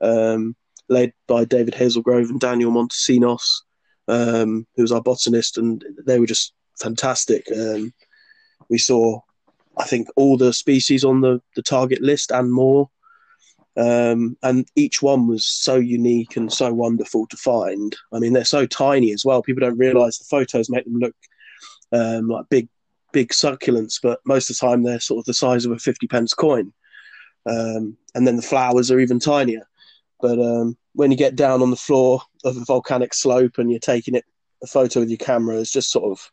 Um, 0.00 0.54
led 0.88 1.12
by 1.26 1.44
David 1.44 1.74
Haselgrove 1.74 2.28
and 2.28 2.40
Daniel 2.40 2.70
Montesinos, 2.70 3.62
um, 4.08 4.66
who 4.76 4.82
was 4.82 4.92
our 4.92 5.00
botanist, 5.00 5.58
and 5.58 5.84
they 6.06 6.20
were 6.20 6.26
just 6.26 6.52
fantastic. 6.78 7.46
Um, 7.50 7.92
we 8.68 8.78
saw, 8.78 9.20
I 9.78 9.84
think, 9.84 10.08
all 10.16 10.36
the 10.36 10.52
species 10.52 11.04
on 11.04 11.20
the, 11.20 11.40
the 11.56 11.62
target 11.62 12.02
list 12.02 12.30
and 12.30 12.52
more. 12.52 12.90
Um, 13.76 14.36
and 14.42 14.68
each 14.76 15.02
one 15.02 15.26
was 15.26 15.46
so 15.46 15.76
unique 15.76 16.36
and 16.36 16.52
so 16.52 16.72
wonderful 16.72 17.26
to 17.26 17.36
find. 17.36 17.96
I 18.12 18.18
mean, 18.18 18.32
they're 18.32 18.44
so 18.44 18.66
tiny 18.66 19.12
as 19.12 19.24
well. 19.24 19.42
People 19.42 19.60
don't 19.60 19.78
realize 19.78 20.18
the 20.18 20.24
photos 20.24 20.70
make 20.70 20.84
them 20.84 20.98
look 20.98 21.14
um, 21.92 22.28
like 22.28 22.48
big, 22.48 22.68
big 23.12 23.30
succulents, 23.30 23.98
but 24.00 24.20
most 24.24 24.48
of 24.48 24.56
the 24.56 24.66
time 24.66 24.82
they're 24.82 25.00
sort 25.00 25.20
of 25.20 25.24
the 25.24 25.34
size 25.34 25.64
of 25.64 25.72
a 25.72 25.78
50 25.78 26.06
pence 26.06 26.34
coin. 26.34 26.72
Um, 27.46 27.96
and 28.14 28.26
then 28.26 28.36
the 28.36 28.42
flowers 28.42 28.90
are 28.90 29.00
even 29.00 29.18
tinier. 29.18 29.66
But 30.20 30.38
um, 30.38 30.76
when 30.94 31.10
you 31.10 31.16
get 31.16 31.36
down 31.36 31.60
on 31.60 31.70
the 31.70 31.76
floor 31.76 32.22
of 32.44 32.56
a 32.56 32.64
volcanic 32.64 33.12
slope 33.12 33.58
and 33.58 33.70
you're 33.70 33.80
taking 33.80 34.14
it 34.14 34.24
a 34.62 34.66
photo 34.66 35.00
with 35.00 35.10
your 35.10 35.18
camera, 35.18 35.56
it's 35.56 35.72
just 35.72 35.90
sort 35.90 36.10
of 36.10 36.30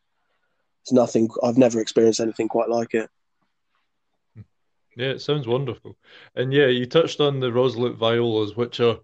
it's 0.83 0.91
nothing. 0.91 1.29
I've 1.43 1.57
never 1.57 1.79
experienced 1.79 2.19
anything 2.19 2.47
quite 2.47 2.69
like 2.69 2.93
it. 2.93 3.09
Yeah, 4.95 5.09
it 5.09 5.21
sounds 5.21 5.47
wonderful. 5.47 5.97
And 6.35 6.51
yeah, 6.51 6.67
you 6.67 6.85
touched 6.85 7.19
on 7.19 7.39
the 7.39 7.51
rosulate 7.51 7.97
violas, 7.97 8.55
which 8.55 8.79
are 8.79 8.99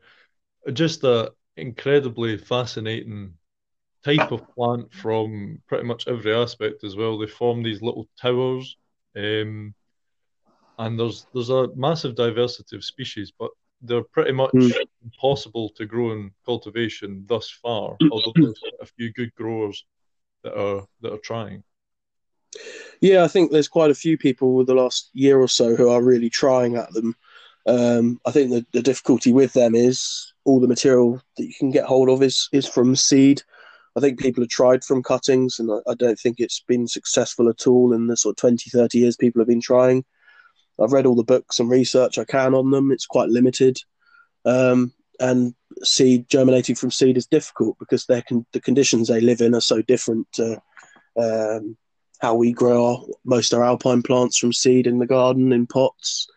just 0.74 1.04
a 1.04 1.32
incredibly 1.56 2.38
fascinating 2.38 3.34
type 4.04 4.32
of 4.32 4.42
plant 4.56 4.94
from 4.94 5.62
pretty 5.68 5.86
much 5.86 6.08
every 6.08 6.34
aspect 6.34 6.84
as 6.84 6.96
well. 6.96 7.18
They 7.18 7.28
form 7.28 7.64
these 7.64 7.82
little 7.82 8.08
towers, 8.20 8.78
um, 9.16 9.74
and 10.78 11.00
there's 11.00 11.26
there's 11.34 11.50
a 11.50 11.70
massive 11.76 12.16
diversity 12.16 12.76
of 12.76 12.84
species, 12.84 13.32
but 13.38 13.52
they're 13.82 14.04
pretty 14.04 14.32
much 14.32 14.54
mm. 14.54 14.74
impossible 15.04 15.70
to 15.70 15.86
grow 15.86 16.12
in 16.12 16.32
cultivation 16.46 17.26
thus 17.28 17.50
far. 17.50 17.96
although 18.12 18.34
there's 18.36 18.62
a 18.82 18.86
few 18.86 19.12
good 19.14 19.34
growers 19.36 19.86
that 20.44 20.58
are 20.58 20.86
that 21.02 21.14
are 21.14 21.20
trying. 21.20 21.64
Yeah, 23.02 23.24
I 23.24 23.28
think 23.28 23.52
there's 23.52 23.68
quite 23.68 23.92
a 23.92 23.96
few 23.96 24.18
people 24.18 24.54
with 24.54 24.68
the 24.68 24.74
last 24.74 25.10
year 25.14 25.40
or 25.40 25.48
so 25.48 25.76
who 25.76 25.90
are 25.90 26.02
really 26.02 26.30
trying 26.30 26.76
at 26.76 26.92
them. 26.94 27.16
Um, 27.68 28.20
I 28.26 28.32
think 28.32 28.50
the, 28.52 28.66
the 28.72 28.82
difficulty 28.82 29.34
with 29.34 29.54
them 29.54 29.76
is 29.76 30.34
all 30.46 30.60
the 30.60 30.68
material 30.68 31.22
that 31.38 31.46
you 31.46 31.54
can 31.60 31.70
get 31.70 31.86
hold 31.86 32.10
of 32.10 32.24
is 32.24 32.50
is 32.54 32.68
from 32.68 32.96
seed. 32.96 33.42
I 33.96 34.00
think 34.00 34.20
people 34.20 34.44
have 34.44 34.50
tried 34.50 34.84
from 34.84 35.04
cuttings, 35.04 35.60
and 35.60 35.70
I, 35.72 35.92
I 35.92 35.96
don't 35.96 36.18
think 36.18 36.38
it's 36.40 36.64
been 36.68 36.88
successful 36.88 37.50
at 37.50 37.68
all 37.68 37.94
in 37.94 38.08
the 38.08 38.16
sort 38.16 38.34
of 38.34 38.38
20, 38.38 38.70
30 38.70 38.98
years 38.98 39.18
people 39.18 39.42
have 39.42 39.48
been 39.48 39.62
trying. 39.62 40.06
I've 40.82 40.92
read 40.92 41.06
all 41.06 41.16
the 41.16 41.24
books 41.24 41.60
and 41.60 41.70
research 41.70 42.18
I 42.18 42.24
can 42.24 42.54
on 42.54 42.72
them. 42.72 42.92
It's 42.92 43.08
quite 43.08 43.30
limited. 43.30 43.78
Um, 44.46 44.94
and 45.20 45.56
seed 45.84 46.30
germinating 46.30 46.76
from 46.76 46.92
seed 46.92 47.18
is 47.18 47.26
difficult 47.26 47.78
because 47.80 48.06
con- 48.06 48.46
the 48.54 48.62
conditions 48.62 49.08
they 49.08 49.20
live 49.20 49.42
in 49.42 49.56
are 49.56 49.62
so 49.62 49.82
different 49.82 50.28
to 50.34 50.62
um, 51.20 51.76
how 52.20 52.36
we 52.36 52.52
grow 52.52 52.86
our, 52.86 53.02
most 53.26 53.54
of 53.54 53.60
our 53.60 53.66
alpine 53.66 54.02
plants 54.02 54.38
from 54.38 54.54
seed 54.54 54.88
in 54.88 54.98
the 54.98 55.06
garden 55.06 55.54
in 55.54 55.68
pots. 55.68 56.28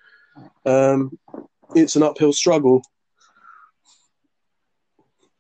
Um, 0.67 1.19
it's 1.75 1.97
an 1.97 2.03
uphill 2.03 2.33
struggle. 2.33 2.83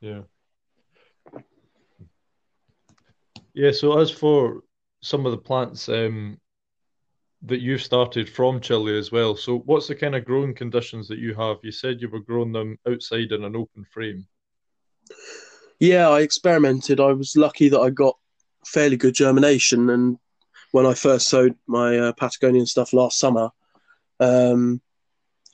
Yeah. 0.00 0.22
Yeah. 3.52 3.72
So 3.72 3.98
as 3.98 4.10
for 4.10 4.62
some 5.02 5.26
of 5.26 5.32
the 5.32 5.38
plants 5.38 5.88
um, 5.88 6.38
that 7.42 7.60
you've 7.60 7.82
started 7.82 8.28
from 8.28 8.60
Chile 8.60 8.96
as 8.96 9.12
well, 9.12 9.36
so 9.36 9.58
what's 9.58 9.88
the 9.88 9.94
kind 9.94 10.14
of 10.14 10.24
growing 10.24 10.54
conditions 10.54 11.08
that 11.08 11.18
you 11.18 11.34
have? 11.34 11.58
You 11.62 11.72
said 11.72 12.00
you 12.00 12.08
were 12.08 12.20
growing 12.20 12.52
them 12.52 12.78
outside 12.88 13.32
in 13.32 13.44
an 13.44 13.56
open 13.56 13.84
frame. 13.84 14.26
Yeah, 15.78 16.08
I 16.08 16.20
experimented. 16.20 17.00
I 17.00 17.12
was 17.12 17.36
lucky 17.36 17.68
that 17.70 17.80
I 17.80 17.90
got 17.90 18.16
fairly 18.66 18.96
good 18.96 19.14
germination 19.14 19.90
and 19.90 20.18
when 20.72 20.86
I 20.86 20.94
first 20.94 21.28
sowed 21.28 21.56
my 21.66 21.98
uh, 21.98 22.12
Patagonian 22.12 22.66
stuff 22.66 22.92
last 22.92 23.18
summer, 23.18 23.50
um, 24.20 24.80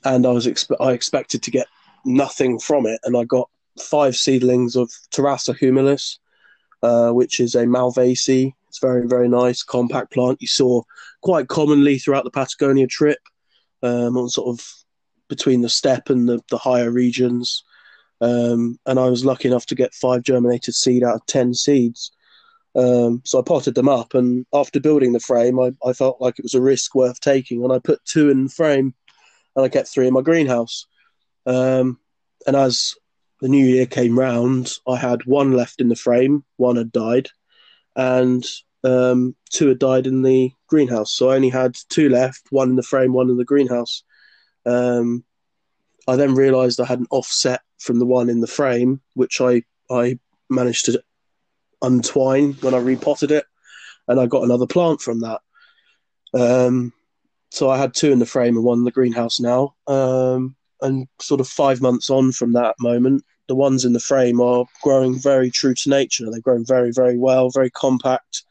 and 0.03 0.25
I 0.25 0.31
was 0.31 0.47
I 0.79 0.91
expected 0.91 1.43
to 1.43 1.51
get 1.51 1.67
nothing 2.05 2.59
from 2.59 2.85
it, 2.85 2.99
and 3.03 3.17
I 3.17 3.23
got 3.23 3.49
five 3.81 4.15
seedlings 4.15 4.75
of 4.75 4.89
Tarasa 5.11 5.57
humilis, 5.57 6.17
uh, 6.83 7.11
which 7.11 7.39
is 7.39 7.55
a 7.55 7.65
Malvaceae. 7.65 8.53
It's 8.67 8.79
very 8.79 9.07
very 9.07 9.27
nice 9.27 9.63
compact 9.63 10.11
plant. 10.11 10.41
You 10.41 10.47
saw 10.47 10.83
quite 11.21 11.47
commonly 11.47 11.97
throughout 11.97 12.23
the 12.23 12.31
Patagonia 12.31 12.87
trip, 12.87 13.19
um, 13.83 14.17
on 14.17 14.29
sort 14.29 14.47
of 14.47 14.65
between 15.27 15.61
the 15.61 15.69
steppe 15.69 16.09
and 16.09 16.27
the, 16.27 16.41
the 16.49 16.57
higher 16.57 16.91
regions. 16.91 17.63
Um, 18.21 18.79
and 18.85 18.97
I 18.97 19.09
was 19.09 19.25
lucky 19.25 19.47
enough 19.47 19.65
to 19.67 19.75
get 19.75 19.93
five 19.93 20.23
germinated 20.23 20.73
seed 20.73 21.03
out 21.03 21.15
of 21.15 21.25
ten 21.25 21.53
seeds. 21.53 22.11
Um, 22.77 23.23
so 23.25 23.39
I 23.39 23.41
potted 23.41 23.73
them 23.73 23.89
up, 23.89 24.13
and 24.13 24.45
after 24.53 24.79
building 24.79 25.11
the 25.11 25.19
frame, 25.19 25.59
I, 25.59 25.71
I 25.83 25.93
felt 25.93 26.21
like 26.21 26.37
it 26.37 26.43
was 26.43 26.53
a 26.53 26.61
risk 26.61 26.93
worth 26.93 27.19
taking, 27.19 27.63
and 27.63 27.73
I 27.73 27.79
put 27.79 28.05
two 28.05 28.29
in 28.29 28.45
the 28.45 28.49
frame, 28.51 28.93
and 29.55 29.65
I 29.65 29.69
kept 29.69 29.87
three 29.87 30.07
in 30.07 30.13
my 30.13 30.21
greenhouse. 30.21 30.85
Um, 31.47 31.99
and 32.45 32.55
as 32.55 32.93
the 33.41 33.49
new 33.49 33.65
year 33.65 33.87
came 33.87 34.17
round, 34.17 34.73
I 34.87 34.95
had 34.95 35.25
one 35.25 35.53
left 35.53 35.81
in 35.81 35.89
the 35.89 35.95
frame, 35.95 36.43
one 36.57 36.75
had 36.75 36.91
died, 36.91 37.29
and 37.95 38.45
um, 38.83 39.35
two 39.49 39.69
had 39.69 39.79
died 39.79 40.05
in 40.05 40.21
the 40.21 40.51
greenhouse. 40.67 41.13
So 41.13 41.31
I 41.31 41.35
only 41.35 41.49
had 41.49 41.75
two 41.89 42.09
left, 42.09 42.43
one 42.51 42.69
in 42.69 42.75
the 42.75 42.83
frame, 42.83 43.11
one 43.11 43.31
in 43.31 43.37
the 43.37 43.45
greenhouse. 43.45 44.03
Um, 44.67 45.23
I 46.07 46.15
then 46.15 46.35
realised 46.35 46.79
I 46.79 46.85
had 46.85 46.99
an 46.99 47.07
offset 47.09 47.61
from 47.79 47.97
the 47.97 48.05
one 48.05 48.29
in 48.29 48.39
the 48.39 48.47
frame, 48.47 49.01
which 49.15 49.41
I 49.41 49.63
I 49.89 50.19
managed 50.49 50.85
to 50.85 51.03
untwine 51.81 52.53
when 52.61 52.73
I 52.73 52.79
repotted 52.79 53.31
it, 53.31 53.45
and 54.07 54.19
I 54.19 54.25
got 54.25 54.43
another 54.43 54.67
plant 54.67 55.01
from 55.01 55.21
that. 55.21 55.41
Um, 56.33 56.93
so 57.51 57.69
I 57.69 57.77
had 57.77 57.93
two 57.93 58.11
in 58.11 58.19
the 58.19 58.25
frame 58.25 58.55
and 58.55 58.65
one 58.65 58.79
in 58.79 58.83
the 58.83 58.91
greenhouse 58.91 59.39
now. 59.39 59.75
Um, 59.87 60.55
and 60.81 61.07
sort 61.19 61.41
of 61.41 61.47
five 61.47 61.81
months 61.81 62.09
on 62.09 62.31
from 62.31 62.53
that 62.53 62.75
moment, 62.79 63.23
the 63.47 63.55
ones 63.55 63.85
in 63.85 63.93
the 63.93 63.99
frame 63.99 64.39
are 64.41 64.65
growing 64.83 65.17
very 65.17 65.49
true 65.49 65.73
to 65.73 65.89
nature. 65.89 66.29
They're 66.29 66.41
growing 66.41 66.65
very, 66.65 66.91
very 66.91 67.17
well, 67.17 67.49
very 67.49 67.71
compact, 67.71 68.43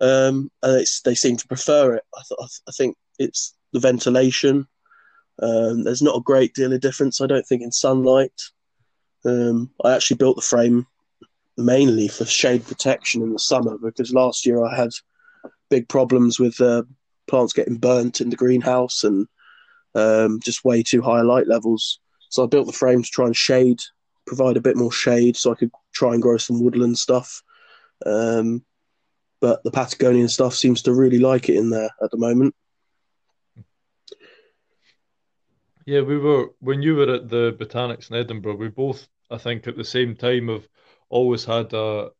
um, 0.00 0.50
and 0.62 0.86
they 1.04 1.14
seem 1.14 1.36
to 1.36 1.46
prefer 1.46 1.94
it. 1.94 2.04
I, 2.16 2.22
th- 2.28 2.50
I 2.68 2.72
think 2.72 2.96
it's 3.18 3.54
the 3.72 3.80
ventilation. 3.80 4.66
Um, 5.40 5.84
there's 5.84 6.02
not 6.02 6.16
a 6.16 6.22
great 6.22 6.54
deal 6.54 6.72
of 6.72 6.80
difference, 6.80 7.20
I 7.20 7.26
don't 7.26 7.46
think, 7.46 7.62
in 7.62 7.72
sunlight. 7.72 8.32
Um, 9.24 9.70
I 9.84 9.94
actually 9.94 10.16
built 10.16 10.36
the 10.36 10.42
frame 10.42 10.86
mainly 11.56 12.08
for 12.08 12.24
shade 12.24 12.64
protection 12.64 13.22
in 13.22 13.32
the 13.32 13.38
summer 13.38 13.76
because 13.78 14.12
last 14.12 14.46
year 14.46 14.64
I 14.64 14.74
had 14.74 14.90
big 15.68 15.88
problems 15.88 16.38
with 16.38 16.60
uh, 16.60 16.82
plants 17.28 17.52
getting 17.52 17.76
burnt 17.76 18.20
in 18.20 18.30
the 18.30 18.36
greenhouse 18.36 19.04
and 19.04 19.26
um, 19.94 20.40
just 20.40 20.64
way 20.64 20.82
too 20.82 21.02
high 21.02 21.22
light 21.22 21.46
levels. 21.46 22.00
So 22.28 22.44
I 22.44 22.46
built 22.46 22.66
the 22.66 22.72
frame 22.72 23.02
to 23.02 23.08
try 23.08 23.26
and 23.26 23.36
shade, 23.36 23.80
provide 24.26 24.56
a 24.56 24.62
bit 24.62 24.76
more 24.76 24.92
shade, 24.92 25.36
so 25.36 25.52
I 25.52 25.56
could 25.56 25.70
try 25.92 26.14
and 26.14 26.22
grow 26.22 26.36
some 26.36 26.62
woodland 26.62 26.98
stuff. 26.98 27.42
Um, 28.06 28.64
but 29.40 29.62
the 29.64 29.70
Patagonian 29.70 30.28
stuff 30.28 30.54
seems 30.54 30.82
to 30.82 30.94
really 30.94 31.18
like 31.18 31.48
it 31.48 31.56
in 31.56 31.70
there 31.70 31.90
at 32.02 32.10
the 32.10 32.18
moment. 32.18 32.54
Yeah, 35.86 36.02
we 36.02 36.18
were 36.18 36.50
when 36.60 36.82
you 36.82 36.94
were 36.94 37.14
at 37.14 37.28
the 37.28 37.56
Botanics 37.58 38.10
in 38.10 38.16
Edinburgh. 38.16 38.56
We 38.56 38.68
both, 38.68 39.08
I 39.30 39.38
think, 39.38 39.66
at 39.66 39.76
the 39.76 39.84
same 39.84 40.14
time 40.14 40.48
of 40.48 40.68
always 41.10 41.44
had 41.44 41.72
a 41.72 42.10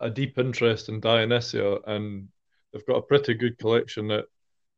a 0.00 0.10
deep 0.10 0.38
interest 0.38 0.88
in 0.88 1.00
Dionysia, 1.00 1.78
and 1.86 2.28
they've 2.72 2.86
got 2.86 2.96
a 2.96 3.02
pretty 3.02 3.34
good 3.34 3.58
collection 3.58 4.10
at 4.10 4.24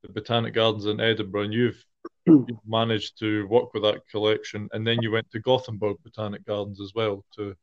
the 0.02 0.08
Botanic 0.08 0.54
Gardens 0.54 0.86
in 0.86 1.00
Edinburgh. 1.00 1.44
And 1.44 1.52
you've, 1.52 1.84
you've 2.26 2.66
managed 2.66 3.18
to 3.20 3.46
work 3.46 3.72
with 3.72 3.84
that 3.84 4.00
collection, 4.10 4.68
and 4.72 4.86
then 4.86 5.00
you 5.00 5.10
went 5.10 5.30
to 5.30 5.40
Gothenburg 5.40 5.96
Botanic 6.02 6.44
Gardens 6.44 6.80
as 6.80 6.92
well 6.94 7.24
to 7.36 7.54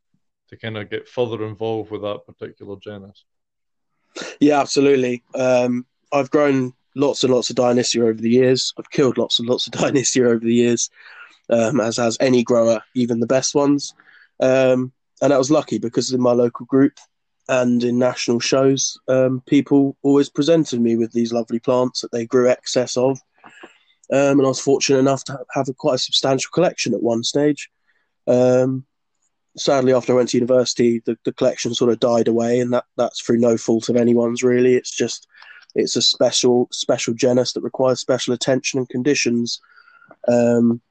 to 0.50 0.58
kind 0.58 0.78
of 0.78 0.90
get 0.90 1.08
further 1.08 1.46
involved 1.46 1.92
with 1.92 2.02
that 2.02 2.26
particular 2.26 2.76
genus. 2.82 3.24
Yeah, 4.40 4.60
absolutely. 4.60 5.24
Um, 5.36 5.86
I've 6.12 6.32
grown 6.32 6.74
lots 6.96 7.24
and 7.24 7.32
lots 7.32 7.52
of 7.52 7.56
Dionysia 7.56 8.02
over 8.02 8.20
the 8.20 8.32
years. 8.32 8.74
I've 8.78 8.90
killed 8.90 9.20
lots 9.20 9.38
and 9.38 9.48
lots 9.48 9.68
of 9.68 9.74
Dionysia 9.80 10.26
over 10.26 10.40
the 10.40 10.54
years, 10.54 10.90
um, 11.52 11.80
as 11.80 11.98
has 11.98 12.18
any 12.20 12.44
grower, 12.44 12.82
even 12.96 13.20
the 13.20 13.28
best 13.28 13.54
ones. 13.54 13.94
Um, 14.40 14.92
and 15.22 15.34
I 15.34 15.38
was 15.38 15.52
lucky 15.52 15.78
because 15.78 16.12
in 16.12 16.22
my 16.22 16.32
local 16.32 16.66
group 16.66 16.94
and 17.48 17.84
in 17.84 17.98
national 17.98 18.40
shows, 18.40 18.98
um, 19.08 19.42
people 19.48 19.98
always 20.04 20.30
presented 20.30 20.80
me 20.80 20.96
with 20.96 21.12
these 21.12 21.34
lovely 21.34 21.60
plants 21.60 22.02
that 22.02 22.12
they 22.12 22.26
grew 22.26 22.50
excess 22.50 22.96
of. 22.96 23.20
Um, 24.12 24.40
and 24.40 24.46
I 24.46 24.50
was 24.50 24.60
fortunate 24.60 25.00
enough 25.00 25.24
to 25.26 25.40
have 25.52 25.68
a 25.70 25.74
quite 25.74 25.96
a 25.96 26.00
substantial 26.00 26.50
collection 26.54 26.94
at 26.94 27.04
one 27.04 27.24
stage. 27.24 27.70
Um, 28.28 28.86
sadly, 29.58 29.94
after 29.94 30.14
I 30.14 30.16
went 30.16 30.30
to 30.30 30.38
university, 30.38 31.02
the, 31.06 31.18
the 31.26 31.34
collection 31.34 31.74
sort 31.74 31.92
of 31.92 32.00
died 32.00 32.28
away, 32.28 32.60
and 32.60 32.74
that, 32.74 32.86
that's 32.98 33.22
through 33.22 33.40
no 33.40 33.58
fault 33.58 33.90
of 33.90 33.96
anyone's 33.96 34.44
really. 34.44 34.76
It's 34.76 34.96
just 34.96 35.28
it's 35.76 35.96
a 35.96 36.02
special 36.02 36.68
special 36.72 37.14
genus 37.14 37.54
that 37.54 37.62
requires 37.62 38.00
special 38.00 38.34
attention 38.34 38.80
and 38.80 38.90
conditions. 38.90 39.60
Um, 40.28 40.82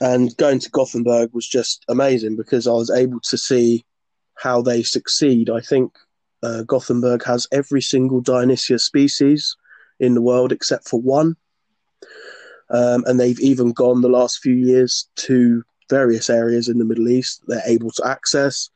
and 0.00 0.36
going 0.36 0.60
to 0.60 0.70
Gothenburg 0.70 1.30
was 1.32 1.46
just 1.46 1.84
amazing 1.88 2.36
because 2.36 2.66
I 2.66 2.72
was 2.72 2.90
able 2.90 3.20
to 3.20 3.36
see 3.36 3.84
how 4.36 4.62
they 4.62 4.82
succeed. 4.82 5.50
I 5.50 5.60
think 5.60 5.92
uh, 6.42 6.62
Gothenburg 6.62 7.24
has 7.24 7.46
every 7.50 7.82
single 7.82 8.20
Dionysia 8.20 8.78
species 8.78 9.56
in 9.98 10.14
the 10.14 10.22
world 10.22 10.52
except 10.52 10.88
for 10.88 11.00
one. 11.00 11.36
Um, 12.70 13.04
and 13.06 13.18
they've 13.18 13.40
even 13.40 13.72
gone 13.72 14.02
the 14.02 14.08
last 14.08 14.40
few 14.40 14.54
years 14.54 15.08
to 15.16 15.64
various 15.88 16.28
areas 16.28 16.68
in 16.68 16.78
the 16.78 16.84
Middle 16.84 17.08
East 17.08 17.42
they're 17.48 17.62
able 17.66 17.90
to 17.90 18.06
access 18.06 18.68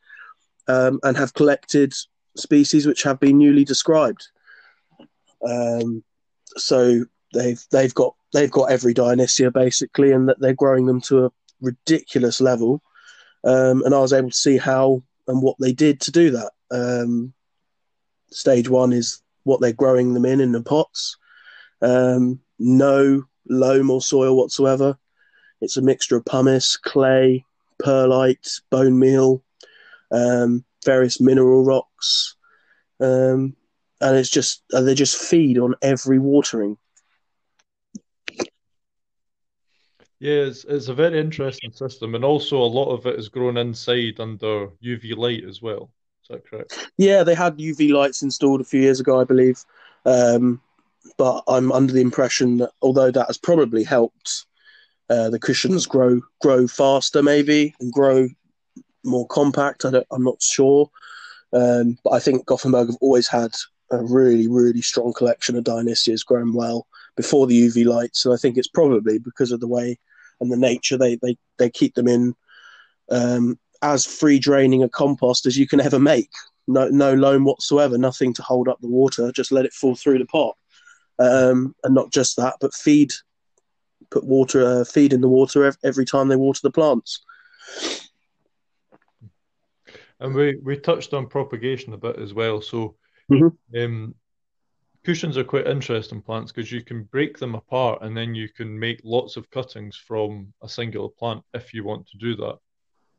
um, 0.66 0.98
and 1.02 1.16
have 1.16 1.34
collected 1.34 1.92
species 2.36 2.86
which 2.86 3.02
have 3.02 3.20
been 3.20 3.38
newly 3.38 3.64
described. 3.64 4.26
Um, 5.46 6.02
so 6.56 7.04
they've 7.32 7.62
they've 7.70 7.94
got 7.94 8.14
they've 8.32 8.50
got 8.50 8.70
every 8.70 8.94
Dionysia 8.94 9.50
basically, 9.50 10.12
and 10.12 10.28
that 10.28 10.40
they're 10.40 10.54
growing 10.54 10.86
them 10.86 11.00
to 11.02 11.26
a 11.26 11.30
ridiculous 11.60 12.40
level. 12.40 12.82
Um, 13.44 13.82
and 13.84 13.94
I 13.94 13.98
was 13.98 14.12
able 14.12 14.30
to 14.30 14.36
see 14.36 14.56
how 14.56 15.02
and 15.26 15.42
what 15.42 15.56
they 15.58 15.72
did 15.72 16.00
to 16.02 16.10
do 16.10 16.30
that. 16.30 16.52
Um, 16.70 17.32
stage 18.30 18.68
one 18.68 18.92
is 18.92 19.22
what 19.44 19.60
they're 19.60 19.72
growing 19.72 20.14
them 20.14 20.24
in 20.24 20.40
in 20.40 20.52
the 20.52 20.62
pots. 20.62 21.16
Um, 21.80 22.40
no 22.58 23.24
loam 23.48 23.90
or 23.90 24.00
soil 24.00 24.36
whatsoever. 24.36 24.96
It's 25.60 25.76
a 25.76 25.82
mixture 25.82 26.16
of 26.16 26.24
pumice, 26.24 26.76
clay, 26.76 27.44
perlite, 27.82 28.60
bone 28.70 28.98
meal, 28.98 29.42
um, 30.10 30.64
various 30.84 31.20
mineral 31.20 31.64
rocks, 31.64 32.36
um, 33.00 33.56
and 34.00 34.16
it's 34.16 34.30
just 34.30 34.62
they 34.72 34.94
just 34.94 35.16
feed 35.16 35.58
on 35.58 35.74
every 35.82 36.18
watering. 36.18 36.76
Yeah, 40.22 40.44
it's, 40.44 40.62
it's 40.62 40.86
a 40.86 40.94
very 40.94 41.18
interesting 41.18 41.72
system, 41.72 42.14
and 42.14 42.24
also 42.24 42.56
a 42.56 42.62
lot 42.62 42.92
of 42.92 43.06
it 43.06 43.18
is 43.18 43.28
grown 43.28 43.56
inside 43.56 44.20
under 44.20 44.68
UV 44.78 45.16
light 45.16 45.42
as 45.42 45.60
well. 45.60 45.90
Is 46.22 46.28
that 46.28 46.48
correct? 46.48 46.90
Yeah, 46.96 47.24
they 47.24 47.34
had 47.34 47.58
UV 47.58 47.92
lights 47.92 48.22
installed 48.22 48.60
a 48.60 48.64
few 48.64 48.80
years 48.80 49.00
ago, 49.00 49.20
I 49.20 49.24
believe. 49.24 49.64
Um, 50.06 50.60
but 51.18 51.42
I'm 51.48 51.72
under 51.72 51.92
the 51.92 52.02
impression 52.02 52.58
that 52.58 52.70
although 52.82 53.10
that 53.10 53.26
has 53.26 53.36
probably 53.36 53.82
helped 53.82 54.46
uh, 55.10 55.28
the 55.28 55.40
cushions 55.40 55.86
grow 55.86 56.20
grow 56.40 56.68
faster, 56.68 57.20
maybe 57.20 57.74
and 57.80 57.92
grow 57.92 58.28
more 59.02 59.26
compact. 59.26 59.84
I 59.84 60.04
am 60.12 60.22
not 60.22 60.40
sure, 60.40 60.88
um, 61.52 61.98
but 62.04 62.10
I 62.10 62.20
think 62.20 62.46
Gothenburg 62.46 62.86
have 62.86 62.98
always 63.00 63.26
had 63.26 63.56
a 63.90 64.00
really 64.04 64.46
really 64.46 64.82
strong 64.82 65.12
collection 65.14 65.56
of 65.56 65.64
Dionysias 65.64 66.22
grown 66.22 66.54
well 66.54 66.86
before 67.16 67.48
the 67.48 67.56
UV 67.56 67.86
lights. 67.86 68.24
and 68.24 68.32
I 68.32 68.36
think 68.36 68.56
it's 68.56 68.68
probably 68.68 69.18
because 69.18 69.50
of 69.50 69.58
the 69.58 69.66
way 69.66 69.98
and 70.42 70.52
the 70.52 70.56
nature 70.56 70.98
they 70.98 71.16
they, 71.22 71.38
they 71.58 71.70
keep 71.70 71.94
them 71.94 72.08
in 72.08 72.34
um, 73.10 73.58
as 73.80 74.04
free 74.04 74.38
draining 74.38 74.82
a 74.82 74.88
compost 74.88 75.46
as 75.46 75.56
you 75.56 75.66
can 75.66 75.80
ever 75.80 75.98
make. 75.98 76.30
No 76.68 76.88
no 76.88 77.14
loam 77.14 77.44
whatsoever, 77.44 77.96
nothing 77.96 78.34
to 78.34 78.42
hold 78.42 78.68
up 78.68 78.78
the 78.80 78.88
water. 78.88 79.32
Just 79.32 79.52
let 79.52 79.64
it 79.64 79.72
fall 79.72 79.96
through 79.96 80.18
the 80.18 80.26
pot, 80.26 80.56
um, 81.18 81.74
and 81.82 81.94
not 81.94 82.12
just 82.12 82.36
that, 82.36 82.56
but 82.60 82.74
feed 82.74 83.10
put 84.10 84.24
water 84.24 84.64
uh, 84.64 84.84
feed 84.84 85.12
in 85.12 85.22
the 85.22 85.28
water 85.28 85.72
every 85.82 86.04
time 86.04 86.28
they 86.28 86.36
water 86.36 86.60
the 86.62 86.70
plants. 86.70 87.24
And 90.20 90.34
we, 90.34 90.56
we 90.62 90.76
touched 90.76 91.14
on 91.14 91.26
propagation 91.26 91.94
a 91.94 91.98
bit 91.98 92.16
as 92.16 92.32
well. 92.32 92.60
So 92.62 92.94
mm-hmm. 93.30 93.48
um, 93.76 94.14
cushions 95.04 95.36
are 95.36 95.44
quite 95.44 95.66
interesting 95.66 96.20
plants 96.20 96.52
because 96.52 96.70
you 96.70 96.82
can 96.82 97.04
break 97.04 97.38
them 97.38 97.54
apart 97.54 98.02
and 98.02 98.16
then 98.16 98.34
you 98.34 98.48
can 98.48 98.78
make 98.78 99.00
lots 99.04 99.36
of 99.36 99.50
cuttings 99.50 99.96
from 99.96 100.52
a 100.62 100.68
singular 100.68 101.08
plant 101.08 101.42
if 101.54 101.74
you 101.74 101.84
want 101.84 102.06
to 102.08 102.18
do 102.18 102.36
that. 102.36 102.58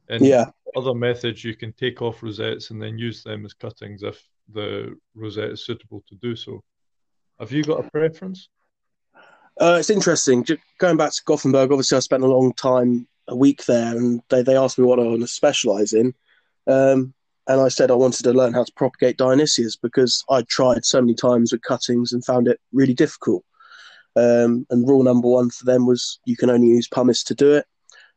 And 0.09 0.25
yeah. 0.25 0.45
other 0.75 0.93
methods, 0.93 1.43
you 1.43 1.55
can 1.55 1.73
take 1.73 2.01
off 2.01 2.23
rosettes 2.23 2.71
and 2.71 2.81
then 2.81 2.97
use 2.97 3.23
them 3.23 3.45
as 3.45 3.53
cuttings 3.53 4.03
if 4.03 4.21
the 4.53 4.97
rosette 5.15 5.51
is 5.51 5.65
suitable 5.65 6.03
to 6.09 6.15
do 6.15 6.35
so. 6.35 6.61
Have 7.39 7.51
you 7.51 7.63
got 7.63 7.85
a 7.85 7.89
preference? 7.89 8.49
Uh, 9.59 9.77
it's 9.79 9.89
interesting. 9.89 10.45
Going 10.77 10.97
back 10.97 11.11
to 11.11 11.21
Gothenburg, 11.25 11.71
obviously, 11.71 11.97
I 11.97 11.99
spent 11.99 12.23
a 12.23 12.27
long 12.27 12.53
time, 12.53 13.07
a 13.27 13.35
week 13.35 13.65
there, 13.65 13.95
and 13.95 14.21
they, 14.29 14.41
they 14.41 14.55
asked 14.55 14.77
me 14.77 14.85
what 14.85 14.99
I 14.99 15.03
want 15.03 15.21
to 15.21 15.27
specialize 15.27 15.93
in. 15.93 16.13
Um, 16.67 17.13
and 17.47 17.59
I 17.59 17.67
said 17.67 17.91
I 17.91 17.95
wanted 17.95 18.23
to 18.23 18.33
learn 18.33 18.53
how 18.53 18.63
to 18.63 18.73
propagate 18.73 19.17
Dionysias 19.17 19.75
because 19.75 20.23
I'd 20.29 20.47
tried 20.47 20.85
so 20.85 21.01
many 21.01 21.13
times 21.13 21.51
with 21.51 21.61
cuttings 21.61 22.13
and 22.13 22.23
found 22.23 22.47
it 22.47 22.59
really 22.71 22.93
difficult. 22.93 23.43
Um, 24.15 24.65
and 24.69 24.87
rule 24.87 25.03
number 25.03 25.27
one 25.27 25.49
for 25.49 25.65
them 25.65 25.85
was 25.85 26.19
you 26.25 26.37
can 26.37 26.49
only 26.49 26.67
use 26.67 26.87
pumice 26.87 27.23
to 27.25 27.35
do 27.35 27.53
it, 27.53 27.65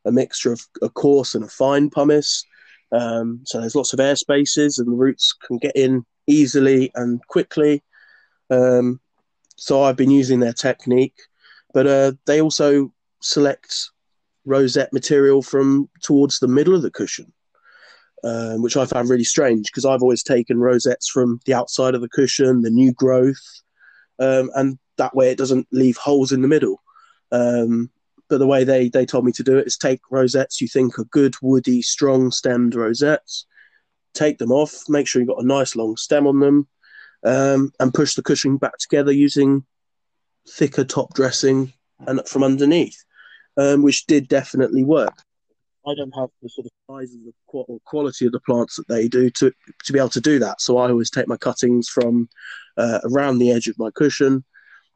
a 0.05 0.13
mixture 0.13 0.53
of 0.53 0.61
a 0.83 0.89
coarse 0.91 1.35
and 1.35 1.45
a 1.45 1.49
fine 1.49 1.91
pumice. 1.91 2.45
Um, 2.93 3.41
so 3.45 3.61
there's 3.61 3.75
lots 3.75 3.93
of 3.93 4.01
air 4.01 4.15
spaces 4.15 4.79
and 4.79 4.89
the 4.89 4.97
roots 4.97 5.35
can 5.47 5.59
get 5.59 5.75
in 5.75 6.05
easily 6.27 6.93
and 6.95 7.21
quickly. 7.29 7.83
Um, 8.51 9.01
so 9.57 9.83
I've 9.83 9.97
been 9.97 10.11
using 10.11 10.41
their 10.41 10.53
technique, 10.53 11.17
but 11.73 11.87
uh, 11.87 12.13
they 12.27 12.41
also 12.41 12.93
select 13.21 13.75
rosette 14.45 14.93
material 14.93 15.43
from 15.43 15.89
towards 16.03 16.39
the 16.39 16.49
middle 16.49 16.75
of 16.75 16.83
the 16.83 16.91
cushion, 16.91 17.33
um, 18.27 18.61
which 18.61 18.77
I 18.77 18.87
found 18.87 19.09
really 19.09 19.25
strange 19.25 19.67
because 19.67 19.85
I've 19.85 20.03
always 20.03 20.25
taken 20.25 20.59
rosettes 20.59 21.09
from 21.09 21.41
the 21.47 21.55
outside 21.55 21.95
of 21.95 22.01
the 22.01 22.09
cushion, 22.09 22.63
the 22.63 22.71
new 22.71 22.93
growth, 22.93 23.63
um, 24.19 24.51
and 24.57 24.79
that 24.99 25.15
way 25.15 25.31
it 25.31 25.39
doesn't 25.39 25.69
leave 25.71 25.97
holes 25.97 26.33
in 26.33 26.43
the 26.43 26.49
middle. 26.49 26.83
Um, 27.31 27.91
but 28.29 28.39
the 28.39 28.47
way 28.47 28.65
they, 28.65 28.89
they 28.89 29.07
told 29.07 29.25
me 29.25 29.33
to 29.33 29.45
do 29.45 29.59
it 29.59 29.69
is 29.69 29.77
take 29.77 30.01
rosettes 30.11 30.61
you 30.61 30.67
think 30.67 30.99
are 30.99 31.05
good, 31.05 31.37
woody, 31.41 31.83
strong 31.83 32.33
stemmed 32.33 32.75
rosettes, 32.75 33.47
take 34.13 34.39
them 34.39 34.51
off, 34.51 34.75
make 34.89 35.07
sure 35.07 35.23
you've 35.23 35.29
got 35.29 35.43
a 35.43 35.47
nice 35.47 35.77
long 35.77 35.97
stem 35.97 36.27
on 36.27 36.41
them, 36.41 36.67
um, 37.23 37.71
and 37.79 37.95
push 37.95 38.15
the 38.15 38.23
cushion 38.23 38.57
back 38.57 38.77
together 38.79 39.13
using 39.13 39.65
thicker 40.49 40.85
top 40.85 41.15
dressing 41.15 41.73
and 42.09 42.27
from 42.27 42.43
underneath, 42.43 43.05
um, 43.57 43.85
which 43.85 44.07
did 44.07 44.27
definitely 44.27 44.83
work. 44.83 45.15
I 45.87 45.95
don't 45.95 46.15
have 46.17 46.31
the 46.43 46.49
sort 46.49 46.67
of 46.67 46.73
size 46.91 47.17
or 47.47 47.79
quality 47.85 48.27
of 48.27 48.33
the 48.33 48.41
plants 48.41 48.77
that 48.77 48.89
they 48.89 49.09
do 49.09 49.31
to 49.31 49.53
to 49.85 49.93
be 49.93 49.99
able 49.99 50.09
to 50.11 50.21
do 50.21 50.39
that. 50.41 50.61
So 50.61 50.79
I 50.79 50.91
always 50.91 51.11
take 51.11 51.29
my 51.29 51.37
cuttings 51.37 51.89
from 51.89 52.29
uh, 52.77 53.01
around 53.05 53.39
the 53.39 53.53
edge 53.53 53.69
of 53.69 53.79
my 53.79 53.91
cushion 53.95 54.45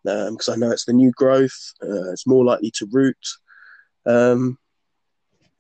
because 0.02 0.48
um, 0.48 0.54
I 0.54 0.56
know 0.56 0.70
it's 0.70 0.86
the 0.86 0.92
new 0.92 1.12
growth. 1.12 1.72
Uh, 1.82 2.10
it's 2.10 2.26
more 2.26 2.44
likely 2.44 2.72
to 2.72 2.88
root, 2.90 3.16
um, 4.06 4.58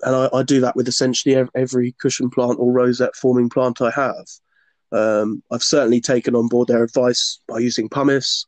and 0.02 0.16
I, 0.16 0.28
I, 0.32 0.42
do 0.42 0.60
that 0.60 0.76
with 0.76 0.88
essentially 0.88 1.36
every 1.54 1.94
cushion 2.00 2.30
plant 2.30 2.58
or 2.58 2.72
rosette 2.72 3.14
forming 3.14 3.50
plant 3.50 3.80
I 3.80 3.90
have. 3.90 4.26
Um, 4.92 5.42
I've 5.52 5.62
certainly 5.62 6.00
taken 6.00 6.34
on 6.34 6.48
board 6.48 6.68
their 6.68 6.82
advice 6.82 7.40
by 7.46 7.58
using 7.58 7.88
pumice. 7.88 8.46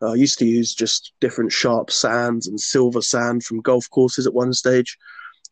I 0.00 0.14
used 0.14 0.38
to 0.40 0.46
use 0.46 0.74
just 0.74 1.12
different 1.20 1.52
sharp 1.52 1.90
sands 1.90 2.48
and 2.48 2.58
silver 2.58 3.02
sand 3.02 3.44
from 3.44 3.60
golf 3.60 3.88
courses 3.90 4.26
at 4.26 4.34
one 4.34 4.52
stage. 4.52 4.96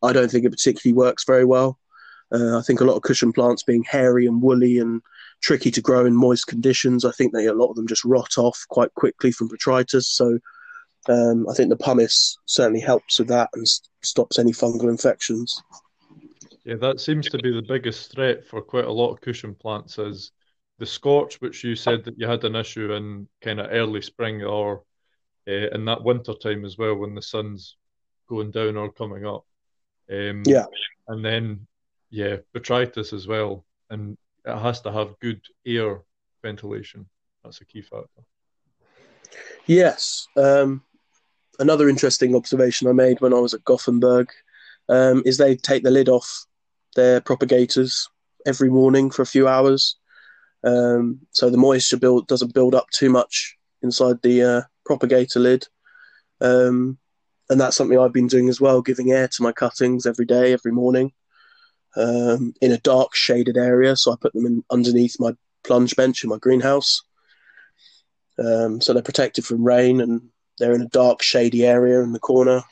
I 0.02 0.12
don't 0.12 0.30
think 0.30 0.44
it 0.44 0.50
particularly 0.50 0.96
works 0.96 1.24
very 1.24 1.44
well. 1.44 1.78
Uh, 2.32 2.58
I 2.58 2.62
think 2.62 2.80
a 2.80 2.84
lot 2.84 2.96
of 2.96 3.02
cushion 3.02 3.32
plants 3.32 3.62
being 3.62 3.82
hairy 3.82 4.26
and 4.26 4.40
woolly 4.40 4.78
and 4.78 5.02
tricky 5.42 5.70
to 5.72 5.80
grow 5.80 6.06
in 6.06 6.14
moist 6.14 6.46
conditions, 6.46 7.04
I 7.04 7.10
think 7.12 7.32
they, 7.32 7.46
a 7.46 7.54
lot 7.54 7.70
of 7.70 7.76
them 7.76 7.88
just 7.88 8.04
rot 8.04 8.38
off 8.38 8.64
quite 8.68 8.94
quickly 8.94 9.32
from 9.32 9.48
botrytis. 9.48 10.04
So 10.04 10.38
um, 11.08 11.48
I 11.48 11.54
think 11.54 11.70
the 11.70 11.76
pumice 11.76 12.38
certainly 12.46 12.80
helps 12.80 13.18
with 13.18 13.28
that 13.28 13.50
and 13.54 13.66
st- 13.66 13.88
stops 14.02 14.38
any 14.38 14.52
fungal 14.52 14.88
infections. 14.88 15.60
Yeah, 16.64 16.76
that 16.76 17.00
seems 17.00 17.28
to 17.30 17.38
be 17.38 17.52
the 17.52 17.66
biggest 17.66 18.12
threat 18.12 18.46
for 18.46 18.60
quite 18.60 18.84
a 18.84 18.92
lot 18.92 19.12
of 19.12 19.20
cushion 19.20 19.54
plants 19.54 19.98
is 19.98 20.30
the 20.78 20.86
scorch, 20.86 21.40
which 21.40 21.64
you 21.64 21.74
said 21.74 22.04
that 22.04 22.18
you 22.18 22.26
had 22.26 22.44
an 22.44 22.54
issue 22.54 22.92
in 22.92 23.26
kind 23.42 23.60
of 23.60 23.68
early 23.70 24.02
spring 24.02 24.42
or 24.42 24.82
uh, 25.48 25.68
in 25.72 25.84
that 25.86 26.04
winter 26.04 26.34
time 26.34 26.64
as 26.64 26.76
well 26.78 26.94
when 26.94 27.14
the 27.14 27.22
sun's 27.22 27.76
going 28.28 28.50
down 28.50 28.76
or 28.76 28.92
coming 28.92 29.26
up. 29.26 29.44
Um, 30.10 30.42
yeah. 30.46 30.66
And 31.08 31.24
then, 31.24 31.66
yeah, 32.10 32.36
botrytis 32.54 33.12
as 33.12 33.26
well. 33.26 33.64
And 33.90 34.16
it 34.44 34.58
has 34.58 34.80
to 34.82 34.92
have 34.92 35.18
good 35.20 35.40
air 35.66 36.02
ventilation. 36.42 37.06
That's 37.44 37.60
a 37.60 37.64
key 37.64 37.82
factor. 37.82 38.22
Yes. 39.66 40.26
Um, 40.36 40.82
another 41.58 41.88
interesting 41.88 42.34
observation 42.34 42.88
I 42.88 42.92
made 42.92 43.20
when 43.20 43.34
I 43.34 43.38
was 43.38 43.54
at 43.54 43.64
Gothenburg 43.64 44.28
um, 44.88 45.22
is 45.24 45.38
they 45.38 45.56
take 45.56 45.82
the 45.82 45.90
lid 45.90 46.08
off 46.08 46.46
their 46.96 47.20
propagators 47.20 48.08
every 48.46 48.70
morning 48.70 49.10
for 49.10 49.22
a 49.22 49.26
few 49.26 49.46
hours. 49.46 49.96
Um, 50.64 51.20
so 51.30 51.50
the 51.50 51.56
moisture 51.56 51.96
build 51.96 52.26
doesn't 52.26 52.54
build 52.54 52.74
up 52.74 52.88
too 52.90 53.10
much 53.10 53.56
inside 53.82 54.20
the 54.22 54.42
uh, 54.42 54.62
propagator 54.84 55.40
lid. 55.40 55.66
Um, 56.40 56.98
and 57.50 57.60
that's 57.60 57.76
something 57.76 57.98
I've 57.98 58.12
been 58.12 58.28
doing 58.28 58.48
as 58.48 58.60
well, 58.60 58.80
giving 58.80 59.10
air 59.10 59.28
to 59.28 59.42
my 59.42 59.52
cuttings 59.52 60.06
every 60.06 60.24
day, 60.24 60.52
every 60.52 60.72
morning, 60.72 61.12
um, 61.96 62.54
in 62.62 62.70
a 62.70 62.78
dark 62.78 63.14
shaded 63.14 63.56
area. 63.58 63.96
So 63.96 64.12
I 64.12 64.16
put 64.20 64.32
them 64.32 64.46
in 64.46 64.64
underneath 64.70 65.16
my 65.18 65.32
plunge 65.64 65.96
bench 65.96 66.24
in 66.24 66.30
my 66.30 66.38
greenhouse. 66.38 67.02
Um, 68.38 68.80
so 68.80 68.94
they're 68.94 69.02
protected 69.02 69.44
from 69.44 69.64
rain 69.64 70.00
and 70.00 70.22
they're 70.58 70.74
in 70.74 70.82
a 70.82 70.88
dark, 70.88 71.22
shady 71.22 71.66
area 71.66 72.00
in 72.00 72.12
the 72.12 72.20
corner. 72.20 72.62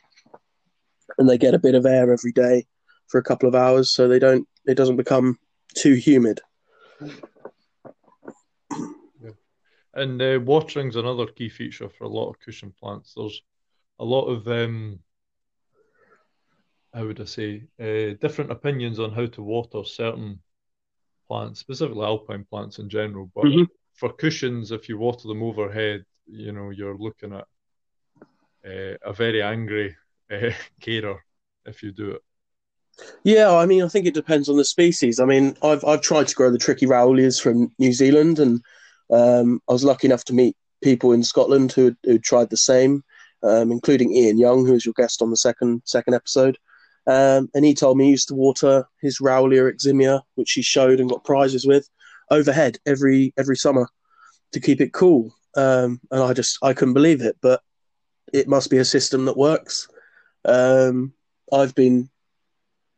and 1.18 1.28
they 1.28 1.38
get 1.38 1.54
a 1.54 1.58
bit 1.58 1.74
of 1.74 1.84
air 1.84 2.12
every 2.12 2.32
day 2.32 2.66
for 3.08 3.18
a 3.18 3.22
couple 3.22 3.48
of 3.48 3.54
hours, 3.54 3.92
so 3.92 4.08
they 4.08 4.18
don't 4.18 4.46
it 4.66 4.76
doesn't 4.76 4.96
become 4.96 5.38
too 5.74 5.94
humid. 5.94 6.40
And 9.94 10.22
uh, 10.22 10.38
watering's 10.40 10.96
another 10.96 11.26
key 11.26 11.48
feature 11.48 11.88
for 11.88 12.04
a 12.04 12.08
lot 12.08 12.28
of 12.28 12.38
cushion 12.38 12.72
plants. 12.78 13.14
There's 13.16 13.42
a 13.98 14.04
lot 14.04 14.26
of 14.26 14.46
um, 14.48 15.00
how 16.94 17.06
would 17.06 17.20
I 17.20 17.24
say 17.24 17.64
uh, 17.80 18.16
different 18.20 18.50
opinions 18.50 18.98
on 18.98 19.12
how 19.12 19.26
to 19.26 19.42
water 19.42 19.84
certain 19.84 20.40
plants, 21.28 21.60
specifically 21.60 22.04
alpine 22.04 22.46
plants 22.50 22.78
in 22.78 22.88
general. 22.88 23.30
But 23.34 23.44
mm-hmm. 23.44 23.64
for 23.94 24.12
cushions, 24.12 24.72
if 24.72 24.88
you 24.88 24.98
water 24.98 25.28
them 25.28 25.42
overhead, 25.42 26.04
you 26.26 26.52
know 26.52 26.70
you're 26.70 26.96
looking 26.96 27.34
at 27.34 27.46
uh, 28.66 28.96
a 29.02 29.12
very 29.12 29.42
angry 29.42 29.96
uh, 30.32 30.50
carer 30.80 31.22
if 31.66 31.82
you 31.82 31.92
do 31.92 32.12
it. 32.12 32.22
Yeah, 33.22 33.54
I 33.54 33.66
mean, 33.66 33.84
I 33.84 33.88
think 33.88 34.06
it 34.06 34.14
depends 34.14 34.48
on 34.48 34.56
the 34.56 34.64
species. 34.64 35.20
I 35.20 35.24
mean, 35.24 35.56
I've 35.62 35.84
I've 35.84 36.02
tried 36.02 36.28
to 36.28 36.34
grow 36.34 36.50
the 36.50 36.58
tricky 36.58 36.86
Raoulias 36.86 37.40
from 37.40 37.72
New 37.78 37.92
Zealand, 37.92 38.38
and 38.38 38.60
um, 39.10 39.60
I 39.68 39.72
was 39.72 39.84
lucky 39.84 40.08
enough 40.08 40.24
to 40.24 40.34
meet 40.34 40.56
people 40.82 41.12
in 41.12 41.22
Scotland 41.22 41.72
who 41.72 41.94
who 42.04 42.18
tried 42.18 42.50
the 42.50 42.56
same, 42.56 43.04
um, 43.42 43.70
including 43.72 44.14
Ian 44.14 44.38
Young, 44.38 44.66
who 44.66 44.72
was 44.72 44.84
your 44.84 44.94
guest 44.96 45.22
on 45.22 45.30
the 45.30 45.36
second 45.36 45.82
second 45.84 46.14
episode. 46.14 46.58
Um, 47.06 47.48
and 47.54 47.64
he 47.64 47.74
told 47.74 47.96
me 47.96 48.04
he 48.04 48.10
used 48.10 48.28
to 48.28 48.34
water 48.34 48.86
his 49.00 49.18
Raoulia 49.18 49.72
eximia, 49.72 50.20
which 50.34 50.52
he 50.52 50.62
showed 50.62 51.00
and 51.00 51.08
got 51.08 51.24
prizes 51.24 51.66
with, 51.66 51.88
overhead 52.30 52.78
every 52.86 53.32
every 53.38 53.56
summer 53.56 53.88
to 54.52 54.60
keep 54.60 54.80
it 54.80 54.92
cool. 54.92 55.34
Um, 55.56 56.00
and 56.10 56.22
I 56.22 56.32
just 56.34 56.58
I 56.62 56.74
couldn't 56.74 56.94
believe 56.94 57.22
it, 57.22 57.36
but 57.40 57.62
it 58.32 58.48
must 58.48 58.70
be 58.70 58.78
a 58.78 58.84
system 58.84 59.24
that 59.24 59.36
works. 59.36 59.88
Um, 60.44 61.12
I've 61.52 61.74
been 61.74 62.10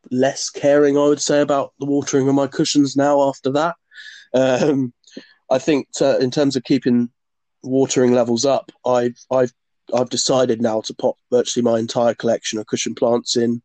less 0.09 0.49
caring, 0.49 0.97
I 0.97 1.05
would 1.05 1.21
say, 1.21 1.41
about 1.41 1.73
the 1.79 1.85
watering 1.85 2.27
of 2.27 2.35
my 2.35 2.47
cushions 2.47 2.95
now 2.97 3.21
after 3.29 3.51
that. 3.51 3.75
Um, 4.33 4.93
I 5.49 5.57
think 5.59 5.91
to, 5.93 6.17
in 6.19 6.31
terms 6.31 6.55
of 6.55 6.63
keeping 6.63 7.09
watering 7.63 8.13
levels 8.13 8.45
up, 8.45 8.71
I've 8.85 9.17
I've 9.31 9.53
I've 9.93 10.09
decided 10.09 10.61
now 10.61 10.81
to 10.81 10.93
pop 10.93 11.17
virtually 11.31 11.63
my 11.63 11.79
entire 11.79 12.13
collection 12.13 12.59
of 12.59 12.67
cushion 12.67 12.95
plants 12.95 13.35
in 13.35 13.61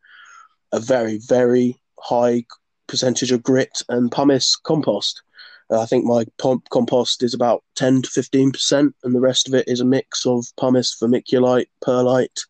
a 0.72 0.80
very 0.80 1.18
very 1.18 1.78
high 2.00 2.44
percentage 2.86 3.32
of 3.32 3.42
grit 3.42 3.82
and 3.88 4.10
pumice 4.10 4.56
compost. 4.56 5.22
Uh, 5.70 5.80
I 5.80 5.86
think 5.86 6.04
my 6.04 6.24
compost 6.70 7.22
is 7.22 7.34
about 7.34 7.64
10 7.74 8.02
to 8.02 8.08
15%, 8.10 8.92
and 9.02 9.14
the 9.14 9.20
rest 9.20 9.48
of 9.48 9.54
it 9.54 9.66
is 9.66 9.80
a 9.80 9.84
mix 9.84 10.24
of 10.24 10.46
pumice, 10.56 10.96
vermiculite, 11.02 11.66
perlite, 11.84 12.40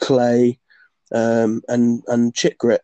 clay, 0.00 0.58
um, 1.12 1.62
and, 1.68 2.02
and 2.08 2.34
chick 2.34 2.58
grit. 2.58 2.82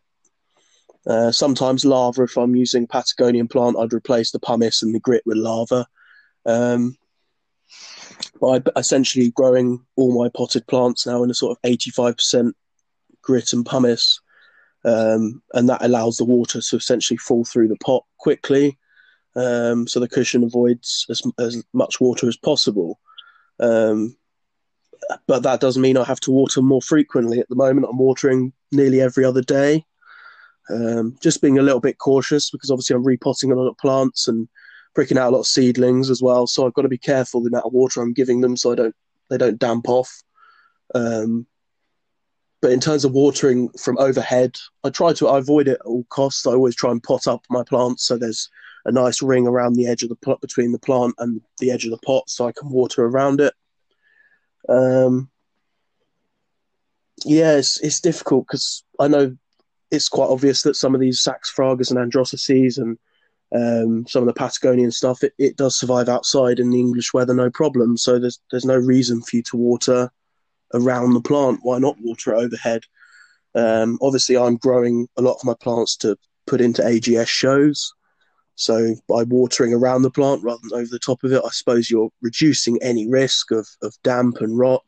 Uh, 1.05 1.31
sometimes 1.31 1.85
lava, 1.85 2.23
if 2.23 2.37
I'm 2.37 2.55
using 2.55 2.87
Patagonian 2.87 3.47
plant, 3.47 3.77
I'd 3.77 3.93
replace 3.93 4.31
the 4.31 4.39
pumice 4.39 4.81
and 4.81 4.95
the 4.95 4.99
grit 4.99 5.23
with 5.25 5.37
lava. 5.37 5.85
Um, 6.45 6.97
I'm 8.43 8.63
essentially 8.75 9.31
growing 9.31 9.83
all 9.95 10.17
my 10.17 10.29
potted 10.29 10.67
plants 10.67 11.05
now 11.07 11.23
in 11.23 11.29
a 11.29 11.33
sort 11.33 11.57
of 11.57 11.69
85% 11.69 12.53
grit 13.21 13.53
and 13.53 13.65
pumice. 13.65 14.19
Um, 14.83 15.41
and 15.53 15.67
that 15.69 15.83
allows 15.83 16.17
the 16.17 16.25
water 16.25 16.61
to 16.61 16.75
essentially 16.75 17.17
fall 17.17 17.43
through 17.43 17.69
the 17.69 17.77
pot 17.77 18.03
quickly 18.19 18.77
um, 19.35 19.87
so 19.87 19.99
the 19.99 20.07
cushion 20.07 20.43
avoids 20.43 21.05
as, 21.09 21.21
as 21.39 21.63
much 21.73 21.99
water 21.99 22.27
as 22.27 22.37
possible. 22.37 22.99
Um, 23.59 24.15
but 25.27 25.43
that 25.43 25.59
doesn't 25.59 25.81
mean 25.81 25.97
I 25.97 26.03
have 26.03 26.21
to 26.21 26.31
water 26.31 26.61
more 26.61 26.81
frequently. 26.81 27.39
At 27.39 27.49
the 27.49 27.55
moment, 27.55 27.87
I'm 27.89 27.97
watering 27.97 28.53
nearly 28.71 29.01
every 29.01 29.25
other 29.25 29.41
day. 29.41 29.85
Um, 30.69 31.15
just 31.21 31.41
being 31.41 31.59
a 31.59 31.61
little 31.61 31.81
bit 31.81 31.99
cautious 31.99 32.49
because 32.49 32.71
obviously 32.71 32.95
I'm 32.95 33.03
repotting 33.03 33.51
a 33.51 33.55
lot 33.55 33.67
of 33.67 33.77
plants 33.77 34.27
and 34.27 34.47
pricking 34.95 35.17
out 35.17 35.29
a 35.29 35.35
lot 35.35 35.41
of 35.41 35.47
seedlings 35.47 36.09
as 36.09 36.21
well. 36.21 36.47
So 36.47 36.65
I've 36.65 36.73
got 36.73 36.83
to 36.83 36.89
be 36.89 36.97
careful 36.97 37.41
the 37.41 37.49
amount 37.49 37.65
of 37.65 37.73
water 37.73 38.01
I'm 38.01 38.13
giving 38.13 38.41
them 38.41 38.57
so 38.57 38.71
I 38.71 38.75
don't 38.75 38.95
they 39.29 39.37
don't 39.37 39.59
damp 39.59 39.87
off. 39.89 40.23
Um, 40.93 41.45
but 42.61 42.71
in 42.71 42.79
terms 42.79 43.05
of 43.05 43.11
watering 43.11 43.69
from 43.69 43.97
overhead, 43.99 44.55
I 44.83 44.89
try 44.89 45.13
to 45.13 45.27
avoid 45.27 45.67
it 45.67 45.79
at 45.79 45.85
all 45.85 46.05
costs. 46.05 46.47
I 46.47 46.51
always 46.51 46.75
try 46.75 46.89
and 46.91 47.03
pot 47.03 47.27
up 47.27 47.43
my 47.49 47.63
plants 47.63 48.07
so 48.07 48.17
there's 48.17 48.49
a 48.85 48.91
nice 48.91 49.21
ring 49.21 49.45
around 49.45 49.73
the 49.73 49.87
edge 49.87 50.03
of 50.03 50.09
the 50.09 50.15
pot 50.15 50.41
between 50.41 50.71
the 50.71 50.79
plant 50.79 51.15
and 51.17 51.41
the 51.59 51.71
edge 51.71 51.85
of 51.85 51.91
the 51.91 51.97
pot 51.99 52.29
so 52.29 52.47
I 52.47 52.51
can 52.51 52.69
water 52.69 53.05
around 53.05 53.41
it. 53.41 53.53
Um, 54.69 55.29
yeah, 57.23 57.57
it's, 57.57 57.79
it's 57.81 57.99
difficult 57.99 58.47
because 58.47 58.83
I 58.99 59.07
know 59.07 59.35
it's 59.91 60.09
quite 60.09 60.29
obvious 60.29 60.61
that 60.63 60.75
some 60.75 60.95
of 60.95 61.01
these 61.01 61.23
saxifragas 61.23 61.91
and 61.91 61.99
androsaces 61.99 62.77
and 62.77 62.97
um, 63.53 64.05
some 64.07 64.23
of 64.23 64.27
the 64.27 64.33
Patagonian 64.33 64.91
stuff, 64.91 65.23
it, 65.23 65.33
it 65.37 65.57
does 65.57 65.77
survive 65.77 66.09
outside 66.09 66.59
in 66.59 66.69
the 66.69 66.79
English 66.79 67.13
weather, 67.13 67.33
no 67.33 67.49
problem. 67.49 67.97
So 67.97 68.19
there's 68.19 68.39
there's 68.51 68.65
no 68.65 68.77
reason 68.77 69.21
for 69.21 69.35
you 69.35 69.43
to 69.43 69.57
water 69.57 70.11
around 70.73 71.13
the 71.13 71.21
plant. 71.21 71.59
Why 71.63 71.79
not 71.79 71.95
water 72.01 72.33
it 72.33 72.37
overhead? 72.37 72.83
Um, 73.53 73.97
obviously, 74.01 74.37
I'm 74.37 74.57
growing 74.57 75.07
a 75.17 75.21
lot 75.21 75.35
of 75.35 75.45
my 75.45 75.53
plants 75.61 75.95
to 75.97 76.17
put 76.47 76.61
into 76.61 76.81
AGS 76.81 77.27
shows. 77.27 77.93
So 78.55 78.95
by 79.07 79.23
watering 79.23 79.73
around 79.73 80.01
the 80.01 80.11
plant 80.11 80.43
rather 80.43 80.61
than 80.63 80.79
over 80.79 80.89
the 80.89 80.99
top 80.99 81.23
of 81.23 81.31
it, 81.31 81.41
I 81.43 81.49
suppose 81.49 81.89
you're 81.89 82.09
reducing 82.21 82.81
any 82.81 83.07
risk 83.07 83.51
of, 83.51 83.67
of 83.81 83.93
damp 84.03 84.37
and 84.39 84.57
rot, 84.57 84.87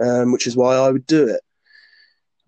um, 0.00 0.32
which 0.32 0.46
is 0.46 0.56
why 0.56 0.74
I 0.74 0.90
would 0.90 1.06
do 1.06 1.28
it. 1.28 1.40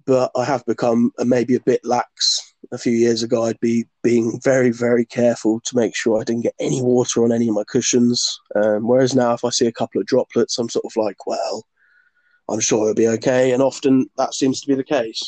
But 0.07 0.31
I 0.35 0.45
have 0.45 0.65
become 0.65 1.13
maybe 1.19 1.55
a 1.55 1.61
bit 1.61 1.81
lax. 1.85 2.50
A 2.73 2.79
few 2.79 2.93
years 2.93 3.23
ago, 3.23 3.45
I'd 3.45 3.61
be 3.61 3.87
being 4.03 4.39
very, 4.43 4.71
very 4.71 5.05
careful 5.05 5.61
to 5.61 5.77
make 5.77 5.97
sure 5.97 6.21
I 6.21 6.25
didn't 6.25 6.43
get 6.43 6.55
any 6.61 6.83
water 6.83 7.25
on 7.25 7.33
any 7.33 7.49
of 7.49 7.55
my 7.55 7.65
cushions. 7.65 8.41
Um, 8.55 8.87
whereas 8.87 9.15
now, 9.15 9.33
if 9.33 9.45
I 9.45 9.51
see 9.51 9.67
a 9.67 9.73
couple 9.73 10.01
of 10.01 10.07
droplets, 10.07 10.59
I'm 10.59 10.69
sort 10.69 10.85
of 10.85 10.97
like, 10.97 11.27
well, 11.27 11.67
I'm 12.49 12.61
sure 12.61 12.83
it'll 12.83 12.95
be 12.95 13.09
okay. 13.09 13.53
And 13.53 13.63
often 13.63 14.11
that 14.17 14.35
seems 14.35 14.61
to 14.61 14.69
be 14.69 14.75
the 14.75 14.85
case. 14.85 15.27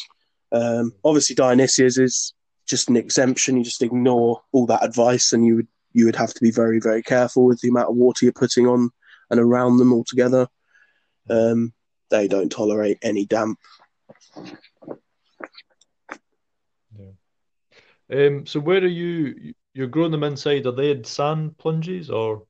Um, 0.53 0.93
obviously, 1.05 1.35
Dionysias 1.35 1.99
is 1.99 2.35
just 2.67 2.89
an 2.89 2.97
exemption. 2.97 3.57
You 3.57 3.65
just 3.65 3.83
ignore 3.83 4.43
all 4.53 4.67
that 4.67 4.85
advice, 4.85 5.33
and 5.33 5.45
you 5.47 5.57
would 5.57 5.69
you 5.93 6.05
would 6.07 6.17
have 6.17 6.35
to 6.35 6.41
be 6.41 6.51
very 6.51 6.81
very 6.81 7.03
careful 7.03 7.45
with 7.45 7.61
the 7.61 7.69
amount 7.69 7.91
of 7.91 7.97
water 7.97 8.25
you're 8.25 8.33
putting 8.33 8.67
on 8.67 8.91
and 9.31 9.41
around 9.41 9.79
them 9.79 9.93
altogether. 9.93 10.49
Um, 11.31 11.73
they 12.11 12.29
don't 12.29 12.51
tolerate 12.51 12.99
any 13.03 13.25
damp. 13.25 13.59
Yeah. 16.99 17.13
Um, 18.13 18.47
so 18.47 18.61
where 18.61 18.83
are 18.83 18.87
you? 18.87 19.55
You're 19.75 19.87
growing 19.87 20.11
them 20.11 20.25
inside. 20.25 20.67
Are 20.67 20.73
they 20.73 20.91
in 20.91 21.05
sand 21.05 21.57
plunges 21.59 22.11
or 22.11 22.43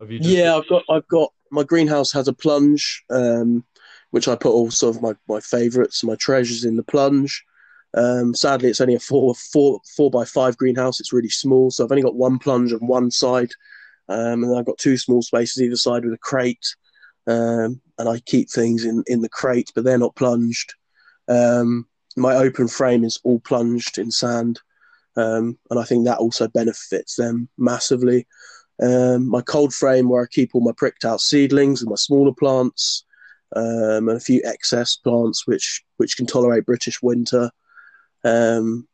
have 0.00 0.10
you? 0.10 0.18
Just... 0.18 0.30
Yeah, 0.30 0.56
I've 0.56 0.68
got. 0.68 0.84
I've 0.88 1.08
got. 1.08 1.32
My 1.50 1.64
greenhouse 1.64 2.12
has 2.12 2.28
a 2.28 2.32
plunge, 2.32 3.04
um, 3.10 3.64
which 4.10 4.28
I 4.28 4.36
put 4.36 4.52
all 4.52 4.70
sort 4.70 4.96
of 4.96 5.02
my 5.02 5.14
my 5.28 5.40
favourites, 5.40 6.04
my 6.04 6.14
treasures 6.16 6.64
in 6.64 6.76
the 6.76 6.82
plunge. 6.82 7.44
Um, 7.94 8.34
sadly, 8.34 8.70
it's 8.70 8.80
only 8.80 8.94
a 8.94 9.00
four, 9.00 9.34
four, 9.34 9.80
four 9.96 10.10
by 10.10 10.24
five 10.24 10.56
greenhouse. 10.56 10.98
It's 10.98 11.12
really 11.12 11.28
small, 11.28 11.70
so 11.70 11.84
I've 11.84 11.92
only 11.92 12.02
got 12.02 12.14
one 12.14 12.38
plunge 12.38 12.72
on 12.72 12.86
one 12.86 13.10
side, 13.10 13.50
um, 14.08 14.44
and 14.44 14.56
I've 14.56 14.64
got 14.64 14.78
two 14.78 14.96
small 14.96 15.20
spaces 15.20 15.62
either 15.62 15.76
side 15.76 16.04
with 16.04 16.14
a 16.14 16.18
crate. 16.18 16.74
Um, 17.26 17.80
and 17.98 18.08
I 18.08 18.18
keep 18.20 18.50
things 18.50 18.84
in 18.84 19.04
in 19.06 19.20
the 19.20 19.28
crate, 19.28 19.70
but 19.74 19.84
they're 19.84 19.98
not 19.98 20.16
plunged. 20.16 20.74
Um, 21.28 21.86
my 22.16 22.34
open 22.34 22.68
frame 22.68 23.04
is 23.04 23.18
all 23.24 23.40
plunged 23.40 23.98
in 23.98 24.10
sand, 24.10 24.60
um, 25.16 25.58
and 25.70 25.78
I 25.78 25.84
think 25.84 26.04
that 26.04 26.18
also 26.18 26.48
benefits 26.48 27.16
them 27.16 27.48
massively. 27.58 28.26
Um, 28.82 29.28
my 29.28 29.42
cold 29.42 29.74
frame, 29.74 30.08
where 30.08 30.22
I 30.22 30.26
keep 30.30 30.54
all 30.54 30.62
my 30.62 30.72
pricked 30.76 31.04
out 31.04 31.20
seedlings 31.20 31.82
and 31.82 31.90
my 31.90 31.96
smaller 31.96 32.32
plants, 32.32 33.04
and 33.54 34.10
a 34.10 34.20
few 34.20 34.40
excess 34.44 34.96
plants 34.96 35.46
which 35.46 35.82
which 35.98 36.16
can 36.16 36.26
tolerate 36.26 36.66
British 36.66 37.02
winter. 37.02 37.50
Um, 38.24 38.88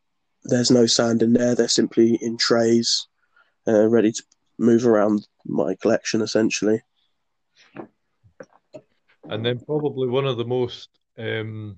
there's 0.45 0.71
no 0.71 0.87
sand 0.87 1.23
in 1.23 1.33
there. 1.33 1.55
They're 1.55 1.69
simply 1.69 2.19
in 2.21 2.37
trays, 2.37 3.07
uh, 3.67 3.89
ready 3.89 4.13
to 4.13 4.23
move 4.59 4.87
around 4.87 5.27
my 5.47 5.75
collection 5.77 6.23
essentially. 6.23 6.83
And 9.25 9.45
then 9.45 9.61
probably 9.61 10.09
one 10.09 10.27
of 10.27 10.39
the 10.39 10.45
most 10.45 10.89
um, 11.19 11.77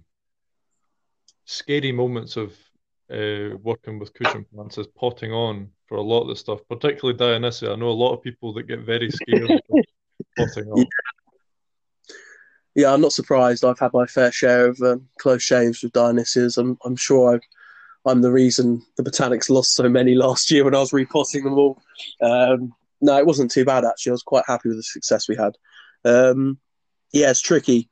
scary 1.45 1.91
moments 1.91 2.37
of 2.37 2.57
uh, 3.11 3.57
working 3.63 3.99
with 3.99 4.15
cushion 4.15 4.45
plants 4.53 4.79
is 4.79 4.87
potting 4.87 5.33
on 5.33 5.69
for 5.87 5.97
a 5.97 6.03
lot 6.03 6.23
of 6.23 6.29
the 6.29 6.37
stuff, 6.37 6.61
particularly 6.69 7.19
Dionysia. 7.19 7.73
I 7.73 7.77
know 7.77 7.89
a 7.89 7.93
lot 7.93 8.15
of 8.15 8.23
people 8.23 8.53
that 8.55 8.65
get 8.65 8.81
very 8.81 9.11
scared 9.11 9.61
potting 10.39 10.71
on. 10.71 10.87
Yeah. 12.75 12.95
I'm 12.95 13.01
not 13.01 13.13
surprised. 13.13 13.65
I've 13.65 13.79
had 13.79 13.93
my 13.93 14.07
fair 14.07 14.33
share 14.33 14.67
of 14.67 14.81
um, 14.81 15.09
close 15.19 15.43
shaves 15.43 15.83
with 15.83 15.93
Dionysias. 15.93 16.57
I'm, 16.57 16.79
I'm 16.85 16.97
sure 16.97 17.35
I 17.35 17.41
I'm 18.07 18.23
the 18.23 18.33
reason 18.33 18.83
the 18.97 19.03
Botanics 19.03 19.51
lost 19.51 19.75
so 19.75 19.89
many 19.89 20.15
last 20.17 20.51
year 20.51 20.65
when 20.65 20.75
I 20.75 20.79
was 20.81 20.93
repotting 20.93 21.45
them 21.45 21.59
all. 21.59 21.83
Um, 22.23 22.73
no, 23.01 23.17
it 23.17 23.27
wasn't 23.27 23.51
too 23.51 23.65
bad 23.65 23.85
actually. 23.85 24.11
I 24.11 24.13
was 24.13 24.23
quite 24.23 24.45
happy 24.47 24.69
with 24.69 24.79
the 24.79 24.83
success 24.83 25.29
we 25.29 25.37
had. 25.37 25.57
Um, 26.05 26.59
yeah, 27.13 27.31
it's 27.31 27.41
tricky. 27.41 27.89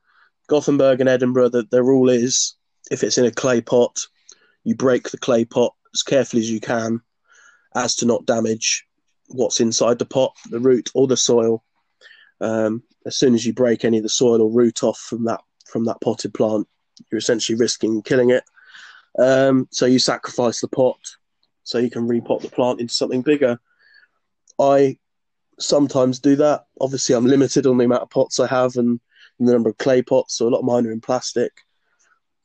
Gothenburg 0.48 1.00
and 1.00 1.08
Edinburgh, 1.08 1.50
the, 1.50 1.66
the 1.70 1.82
rule 1.82 2.08
is 2.08 2.56
if 2.90 3.02
it's 3.02 3.18
in 3.18 3.26
a 3.26 3.30
clay 3.30 3.60
pot, 3.60 3.98
you 4.68 4.74
break 4.74 5.08
the 5.08 5.16
clay 5.16 5.46
pot 5.46 5.74
as 5.94 6.02
carefully 6.02 6.42
as 6.42 6.50
you 6.50 6.60
can, 6.60 7.00
as 7.74 7.94
to 7.96 8.06
not 8.06 8.26
damage 8.26 8.84
what's 9.28 9.60
inside 9.60 9.98
the 9.98 10.04
pot, 10.04 10.34
the 10.50 10.60
root 10.60 10.90
or 10.94 11.06
the 11.06 11.16
soil. 11.16 11.64
Um, 12.42 12.82
as 13.06 13.16
soon 13.16 13.34
as 13.34 13.46
you 13.46 13.54
break 13.54 13.84
any 13.84 13.96
of 13.96 14.02
the 14.02 14.10
soil 14.10 14.42
or 14.42 14.50
root 14.50 14.84
off 14.84 14.98
from 14.98 15.24
that 15.24 15.40
from 15.64 15.86
that 15.86 16.02
potted 16.02 16.34
plant, 16.34 16.68
you're 17.10 17.18
essentially 17.18 17.56
risking 17.56 18.02
killing 18.02 18.28
it. 18.28 18.44
Um, 19.18 19.68
so 19.70 19.86
you 19.86 19.98
sacrifice 19.98 20.60
the 20.60 20.68
pot 20.68 20.98
so 21.62 21.78
you 21.78 21.90
can 21.90 22.06
repot 22.06 22.42
the 22.42 22.50
plant 22.50 22.80
into 22.80 22.92
something 22.92 23.22
bigger. 23.22 23.58
I 24.58 24.98
sometimes 25.58 26.18
do 26.18 26.36
that. 26.36 26.66
Obviously, 26.78 27.14
I'm 27.14 27.26
limited 27.26 27.66
on 27.66 27.78
the 27.78 27.86
amount 27.86 28.02
of 28.02 28.10
pots 28.10 28.38
I 28.38 28.46
have 28.48 28.76
and 28.76 29.00
the 29.40 29.52
number 29.52 29.70
of 29.70 29.78
clay 29.78 30.02
pots, 30.02 30.36
so 30.36 30.46
a 30.46 30.50
lot 30.50 30.58
of 30.58 30.66
mine 30.66 30.86
are 30.86 30.92
in 30.92 31.00
plastic. 31.00 31.52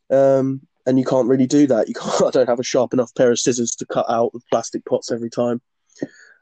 Um, 0.10 0.62
and 0.86 1.00
you 1.00 1.06
can't 1.06 1.28
really 1.28 1.48
do 1.48 1.68
that. 1.68 1.88
You 1.88 1.94
can't. 1.94 2.22
I 2.26 2.32
don't 2.32 2.50
have 2.50 2.60
a 2.60 2.64
sharp 2.64 2.94
enough 2.94 3.14
pair 3.16 3.32
of 3.32 3.40
scissors 3.40 3.72
to 3.72 3.86
cut 3.86 4.10
out 4.10 4.34
the 4.34 4.42
plastic 4.52 4.86
pots 4.86 5.12
every 5.12 5.30
time. 5.30 5.62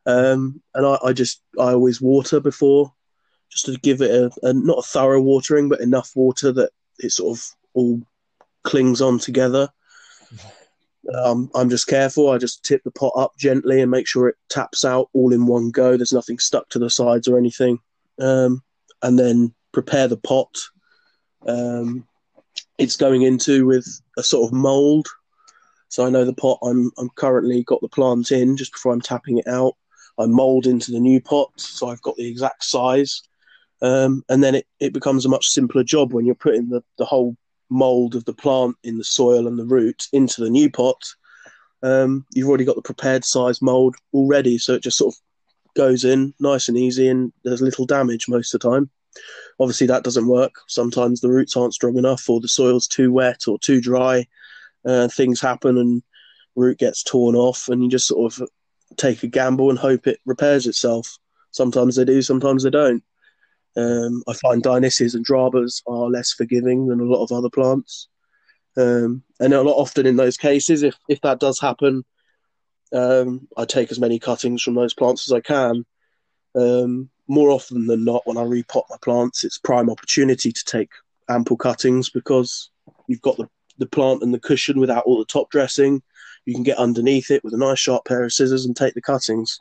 Um, 0.05 0.61
and 0.73 0.85
I, 0.85 0.97
I, 1.03 1.13
just 1.13 1.41
I 1.59 1.73
always 1.73 2.01
water 2.01 2.39
before, 2.39 2.91
just 3.51 3.65
to 3.65 3.77
give 3.77 4.01
it 4.01 4.11
a, 4.11 4.31
a, 4.47 4.53
not 4.53 4.79
a 4.79 4.83
thorough 4.83 5.21
watering, 5.21 5.69
but 5.69 5.81
enough 5.81 6.11
water 6.15 6.51
that 6.53 6.71
it 6.99 7.11
sort 7.11 7.37
of 7.37 7.45
all 7.73 8.01
clings 8.63 9.01
on 9.01 9.19
together. 9.19 9.69
Um, 11.13 11.49
I'm 11.55 11.69
just 11.69 11.87
careful. 11.87 12.29
I 12.29 12.37
just 12.37 12.63
tip 12.63 12.83
the 12.83 12.91
pot 12.91 13.13
up 13.15 13.33
gently 13.37 13.81
and 13.81 13.89
make 13.89 14.07
sure 14.07 14.27
it 14.27 14.35
taps 14.49 14.85
out 14.85 15.09
all 15.13 15.33
in 15.33 15.47
one 15.47 15.71
go. 15.71 15.97
There's 15.97 16.13
nothing 16.13 16.39
stuck 16.39 16.69
to 16.69 16.79
the 16.79 16.89
sides 16.89 17.27
or 17.27 17.37
anything. 17.37 17.79
Um, 18.19 18.63
and 19.01 19.17
then 19.17 19.53
prepare 19.71 20.07
the 20.07 20.17
pot. 20.17 20.55
Um, 21.47 22.07
it's 22.77 22.95
going 22.95 23.23
into 23.23 23.65
with 23.65 24.01
a 24.21 24.23
sort 24.23 24.47
of 24.47 24.53
mold. 24.53 25.07
So 25.89 26.05
I 26.05 26.09
know 26.09 26.23
the 26.23 26.33
pot 26.33 26.59
I'm 26.63 26.91
I'm 26.97 27.09
currently 27.15 27.63
got 27.63 27.81
the 27.81 27.89
plant 27.89 28.31
in 28.31 28.55
just 28.55 28.71
before 28.71 28.93
I'm 28.93 29.01
tapping 29.01 29.37
it 29.37 29.47
out. 29.47 29.75
I 30.17 30.25
mold 30.25 30.67
into 30.67 30.91
the 30.91 30.99
new 30.99 31.19
pot, 31.19 31.49
so 31.55 31.89
I've 31.89 32.01
got 32.01 32.15
the 32.15 32.27
exact 32.27 32.63
size. 32.63 33.21
Um, 33.81 34.23
and 34.29 34.43
then 34.43 34.55
it, 34.55 34.67
it 34.79 34.93
becomes 34.93 35.25
a 35.25 35.29
much 35.29 35.47
simpler 35.47 35.83
job 35.83 36.13
when 36.13 36.25
you're 36.25 36.35
putting 36.35 36.69
the, 36.69 36.83
the 36.97 37.05
whole 37.05 37.35
mold 37.69 38.15
of 38.15 38.25
the 38.25 38.33
plant 38.33 38.75
in 38.83 38.97
the 38.97 39.03
soil 39.03 39.47
and 39.47 39.57
the 39.57 39.65
root 39.65 40.07
into 40.13 40.41
the 40.41 40.49
new 40.49 40.69
pot, 40.69 41.01
um, 41.81 42.25
you've 42.33 42.47
already 42.47 42.65
got 42.65 42.75
the 42.75 42.81
prepared 42.81 43.25
size 43.25 43.61
mold 43.61 43.95
already, 44.13 44.57
so 44.57 44.73
it 44.73 44.83
just 44.83 44.97
sort 44.97 45.15
of 45.15 45.19
goes 45.75 46.03
in 46.03 46.33
nice 46.39 46.67
and 46.67 46.77
easy, 46.77 47.07
and 47.07 47.33
there's 47.43 47.61
little 47.61 47.85
damage 47.85 48.27
most 48.27 48.53
of 48.53 48.61
the 48.61 48.69
time. 48.69 48.89
Obviously, 49.59 49.87
that 49.87 50.03
doesn't 50.03 50.27
work. 50.27 50.53
Sometimes 50.67 51.21
the 51.21 51.29
roots 51.29 51.55
aren't 51.55 51.73
strong 51.73 51.97
enough, 51.97 52.29
or 52.29 52.39
the 52.39 52.47
soil's 52.47 52.87
too 52.87 53.11
wet 53.11 53.47
or 53.47 53.59
too 53.59 53.81
dry. 53.81 54.25
Uh, 54.85 55.07
things 55.07 55.41
happen, 55.41 55.77
and 55.77 56.03
root 56.55 56.79
gets 56.79 57.03
torn 57.03 57.35
off, 57.35 57.67
and 57.69 57.83
you 57.83 57.89
just 57.89 58.07
sort 58.07 58.33
of 58.33 58.49
take 58.97 59.23
a 59.23 59.27
gamble 59.27 59.69
and 59.69 59.79
hope 59.79 60.07
it 60.07 60.19
repairs 60.25 60.67
itself. 60.67 61.17
Sometimes 61.51 61.95
they 61.95 62.05
do, 62.05 62.21
sometimes 62.21 62.63
they 62.63 62.69
don't. 62.69 63.03
Um, 63.77 64.23
I 64.27 64.33
find 64.33 64.61
Dionysias 64.61 65.15
and 65.15 65.25
Drabas 65.25 65.81
are 65.87 66.09
less 66.09 66.33
forgiving 66.33 66.87
than 66.87 66.99
a 66.99 67.05
lot 67.05 67.23
of 67.23 67.31
other 67.31 67.49
plants. 67.49 68.07
Um, 68.77 69.23
and 69.39 69.53
a 69.53 69.61
lot 69.61 69.75
often 69.75 70.05
in 70.05 70.15
those 70.15 70.37
cases, 70.37 70.83
if, 70.83 70.95
if 71.07 71.21
that 71.21 71.39
does 71.39 71.59
happen, 71.59 72.03
um, 72.93 73.47
I 73.57 73.65
take 73.65 73.91
as 73.91 73.99
many 73.99 74.19
cuttings 74.19 74.61
from 74.61 74.75
those 74.75 74.93
plants 74.93 75.29
as 75.29 75.33
I 75.33 75.41
can. 75.41 75.85
Um, 76.55 77.09
more 77.27 77.49
often 77.49 77.87
than 77.87 78.03
not, 78.03 78.23
when 78.25 78.37
I 78.37 78.43
repot 78.43 78.83
my 78.89 78.97
plants, 79.01 79.43
it's 79.43 79.57
prime 79.57 79.89
opportunity 79.89 80.51
to 80.51 80.65
take 80.65 80.91
ample 81.29 81.57
cuttings 81.57 82.09
because 82.09 82.69
you've 83.07 83.21
got 83.21 83.37
the, 83.37 83.47
the 83.77 83.85
plant 83.85 84.21
and 84.21 84.33
the 84.33 84.39
cushion 84.39 84.79
without 84.79 85.05
all 85.05 85.17
the 85.17 85.25
top 85.25 85.49
dressing. 85.49 86.01
You 86.45 86.53
can 86.53 86.63
get 86.63 86.77
underneath 86.77 87.31
it 87.31 87.43
with 87.43 87.53
a 87.53 87.57
nice 87.57 87.79
sharp 87.79 88.05
pair 88.05 88.23
of 88.23 88.33
scissors 88.33 88.65
and 88.65 88.75
take 88.75 88.95
the 88.95 89.01
cuttings. 89.01 89.59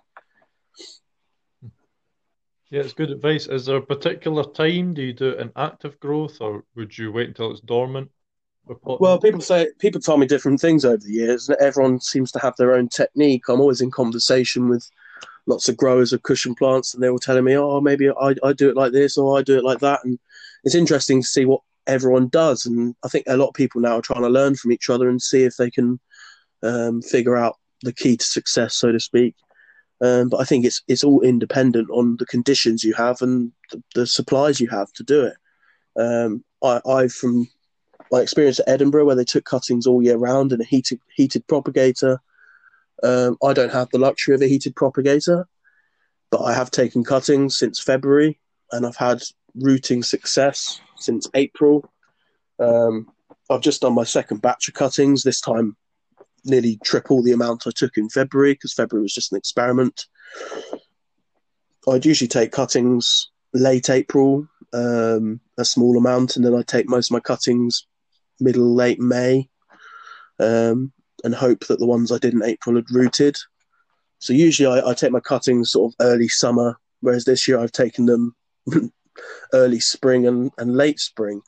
Yeah, 2.70 2.82
it's 2.82 2.92
good 2.92 3.10
advice. 3.10 3.46
Is 3.48 3.66
there 3.66 3.76
a 3.76 3.82
particular 3.82 4.44
time? 4.44 4.94
Do 4.94 5.02
you 5.02 5.12
do 5.12 5.30
it 5.30 5.40
in 5.40 5.50
active 5.56 5.98
growth, 5.98 6.38
or 6.40 6.64
would 6.76 6.96
you 6.96 7.10
wait 7.10 7.28
until 7.28 7.50
it's 7.50 7.60
dormant? 7.60 8.10
Well, 8.84 9.18
people 9.18 9.40
say 9.40 9.68
people 9.80 10.00
tell 10.00 10.16
me 10.16 10.26
different 10.26 10.60
things 10.60 10.84
over 10.84 10.98
the 10.98 11.12
years, 11.12 11.48
and 11.48 11.58
everyone 11.60 12.00
seems 12.00 12.30
to 12.32 12.38
have 12.38 12.54
their 12.56 12.74
own 12.74 12.88
technique. 12.88 13.48
I'm 13.48 13.60
always 13.60 13.80
in 13.80 13.90
conversation 13.90 14.68
with 14.68 14.88
lots 15.46 15.68
of 15.68 15.76
growers 15.76 16.12
of 16.12 16.22
cushion 16.22 16.54
plants, 16.54 16.94
and 16.94 17.02
they 17.02 17.10
were 17.10 17.18
telling 17.18 17.44
me, 17.44 17.56
"Oh, 17.56 17.80
maybe 17.80 18.10
I, 18.10 18.34
I 18.42 18.52
do 18.52 18.68
it 18.68 18.76
like 18.76 18.92
this, 18.92 19.16
or 19.18 19.38
I 19.38 19.42
do 19.42 19.58
it 19.58 19.64
like 19.64 19.80
that." 19.80 20.00
And 20.04 20.18
it's 20.64 20.74
interesting 20.74 21.22
to 21.22 21.28
see 21.28 21.44
what 21.44 21.62
everyone 21.86 22.28
does, 22.28 22.66
and 22.66 22.94
I 23.04 23.08
think 23.08 23.24
a 23.26 23.36
lot 23.36 23.48
of 23.48 23.54
people 23.54 23.80
now 23.80 23.98
are 23.98 24.02
trying 24.02 24.22
to 24.22 24.28
learn 24.28 24.54
from 24.54 24.72
each 24.72 24.90
other 24.90 25.08
and 25.08 25.20
see 25.20 25.44
if 25.44 25.56
they 25.56 25.70
can 25.70 26.00
um, 26.62 27.02
figure 27.02 27.36
out 27.36 27.56
the 27.82 27.92
key 27.92 28.16
to 28.16 28.24
success, 28.24 28.74
so 28.76 28.92
to 28.92 29.00
speak. 29.00 29.34
Um, 30.02 30.28
but 30.28 30.40
I 30.40 30.44
think 30.44 30.64
it's 30.64 30.82
it's 30.88 31.04
all 31.04 31.20
independent 31.20 31.88
on 31.90 32.16
the 32.16 32.26
conditions 32.26 32.84
you 32.84 32.94
have 32.94 33.20
and 33.20 33.52
the, 33.70 33.82
the 33.94 34.06
supplies 34.06 34.60
you 34.60 34.68
have 34.68 34.92
to 34.94 35.02
do 35.02 35.24
it. 35.24 35.36
Um, 36.00 36.44
I, 36.62 36.80
I, 36.88 37.08
from 37.08 37.48
my 38.10 38.20
experience 38.20 38.60
at 38.60 38.68
Edinburgh, 38.68 39.04
where 39.04 39.16
they 39.16 39.24
took 39.24 39.44
cuttings 39.44 39.86
all 39.86 40.02
year 40.02 40.16
round 40.16 40.52
in 40.52 40.60
a 40.60 40.64
heated 40.64 41.00
heated 41.14 41.46
propagator, 41.46 42.20
um, 43.02 43.36
I 43.42 43.52
don't 43.52 43.72
have 43.72 43.88
the 43.90 43.98
luxury 43.98 44.34
of 44.34 44.42
a 44.42 44.46
heated 44.46 44.76
propagator, 44.76 45.46
but 46.30 46.42
I 46.42 46.52
have 46.52 46.70
taken 46.70 47.04
cuttings 47.04 47.58
since 47.58 47.80
February, 47.80 48.38
and 48.72 48.86
I've 48.86 48.96
had 48.96 49.22
rooting 49.54 50.02
success 50.02 50.80
since 50.96 51.28
April. 51.34 51.90
Um, 52.58 53.10
I've 53.50 53.62
just 53.62 53.80
done 53.80 53.94
my 53.94 54.04
second 54.04 54.42
batch 54.42 54.68
of 54.68 54.74
cuttings 54.74 55.22
this 55.22 55.40
time 55.40 55.76
nearly 56.44 56.78
triple 56.84 57.22
the 57.22 57.32
amount 57.32 57.66
I 57.66 57.70
took 57.74 57.96
in 57.96 58.08
February 58.08 58.54
because 58.54 58.72
February 58.72 59.02
was 59.02 59.14
just 59.14 59.32
an 59.32 59.38
experiment. 59.38 60.06
I'd 61.88 62.06
usually 62.06 62.28
take 62.28 62.52
cuttings 62.52 63.30
late 63.52 63.90
April, 63.90 64.46
um, 64.72 65.40
a 65.58 65.64
small 65.64 65.96
amount, 65.96 66.36
and 66.36 66.44
then 66.44 66.54
I 66.54 66.62
take 66.62 66.88
most 66.88 67.10
of 67.10 67.14
my 67.14 67.20
cuttings 67.20 67.86
middle 68.38 68.74
late 68.74 69.00
May, 69.00 69.48
um, 70.38 70.92
and 71.24 71.34
hope 71.34 71.66
that 71.66 71.78
the 71.78 71.86
ones 71.86 72.12
I 72.12 72.18
did 72.18 72.34
in 72.34 72.42
April 72.42 72.76
had 72.76 72.90
rooted. 72.90 73.36
So 74.18 74.32
usually 74.32 74.80
I, 74.80 74.90
I 74.90 74.94
take 74.94 75.12
my 75.12 75.20
cuttings 75.20 75.72
sort 75.72 75.92
of 75.92 76.06
early 76.06 76.28
summer, 76.28 76.78
whereas 77.00 77.24
this 77.24 77.48
year 77.48 77.58
I've 77.58 77.72
taken 77.72 78.06
them 78.06 78.34
early 79.52 79.80
spring 79.80 80.26
and, 80.26 80.50
and 80.58 80.76
late 80.76 81.00
spring. 81.00 81.42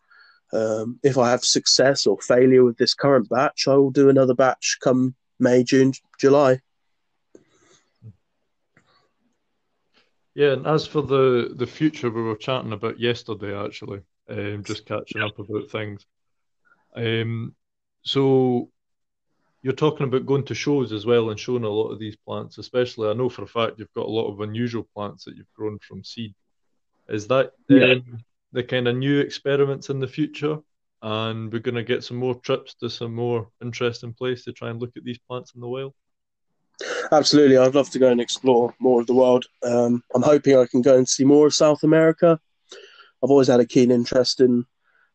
Um, 0.52 0.98
if 1.02 1.16
I 1.16 1.30
have 1.30 1.44
success 1.44 2.06
or 2.06 2.18
failure 2.20 2.64
with 2.64 2.76
this 2.76 2.94
current 2.94 3.28
batch, 3.28 3.66
I 3.68 3.74
will 3.74 3.90
do 3.90 4.08
another 4.08 4.34
batch 4.34 4.78
come 4.82 5.14
May, 5.38 5.64
June, 5.64 5.92
July. 6.20 6.60
Yeah, 10.34 10.52
and 10.52 10.66
as 10.66 10.86
for 10.86 11.02
the 11.02 11.52
the 11.54 11.66
future, 11.66 12.10
we 12.10 12.22
were 12.22 12.36
chatting 12.36 12.72
about 12.72 12.98
yesterday 12.98 13.54
actually, 13.54 14.00
um, 14.30 14.64
just 14.64 14.86
catching 14.86 15.20
up 15.20 15.38
about 15.38 15.70
things. 15.70 16.06
Um, 16.94 17.54
so 18.02 18.70
you're 19.62 19.72
talking 19.72 20.06
about 20.06 20.26
going 20.26 20.44
to 20.44 20.54
shows 20.54 20.92
as 20.92 21.06
well 21.06 21.30
and 21.30 21.38
showing 21.38 21.64
a 21.64 21.68
lot 21.68 21.90
of 21.90 21.98
these 21.98 22.16
plants, 22.16 22.58
especially. 22.58 23.08
I 23.08 23.12
know 23.12 23.28
for 23.28 23.42
a 23.42 23.46
fact 23.46 23.78
you've 23.78 23.92
got 23.94 24.06
a 24.06 24.10
lot 24.10 24.30
of 24.30 24.40
unusual 24.40 24.86
plants 24.94 25.24
that 25.24 25.36
you've 25.36 25.52
grown 25.54 25.78
from 25.78 26.02
seed. 26.02 26.34
Is 27.08 27.28
that 27.28 27.52
yeah. 27.68 27.92
um, 27.92 28.24
the 28.52 28.62
kind 28.62 28.86
of 28.86 28.96
new 28.96 29.20
experiments 29.20 29.90
in 29.90 29.98
the 29.98 30.06
future. 30.06 30.58
And 31.04 31.52
we're 31.52 31.58
going 31.58 31.74
to 31.74 31.82
get 31.82 32.04
some 32.04 32.16
more 32.16 32.36
trips 32.36 32.74
to 32.74 32.88
some 32.88 33.14
more 33.14 33.48
interesting 33.60 34.12
places 34.12 34.44
to 34.44 34.52
try 34.52 34.70
and 34.70 34.80
look 34.80 34.96
at 34.96 35.02
these 35.02 35.18
plants 35.18 35.52
in 35.54 35.60
the 35.60 35.66
wild. 35.66 35.94
Absolutely, 37.10 37.58
I'd 37.58 37.74
love 37.74 37.90
to 37.90 37.98
go 37.98 38.10
and 38.10 38.20
explore 38.20 38.74
more 38.78 39.00
of 39.00 39.08
the 39.08 39.14
world. 39.14 39.44
Um, 39.64 40.02
I'm 40.14 40.22
hoping 40.22 40.56
I 40.56 40.66
can 40.66 40.80
go 40.80 40.96
and 40.96 41.08
see 41.08 41.24
more 41.24 41.48
of 41.48 41.54
South 41.54 41.82
America. 41.82 42.38
I've 43.22 43.30
always 43.30 43.48
had 43.48 43.60
a 43.60 43.66
keen 43.66 43.90
interest 43.90 44.40
in 44.40 44.64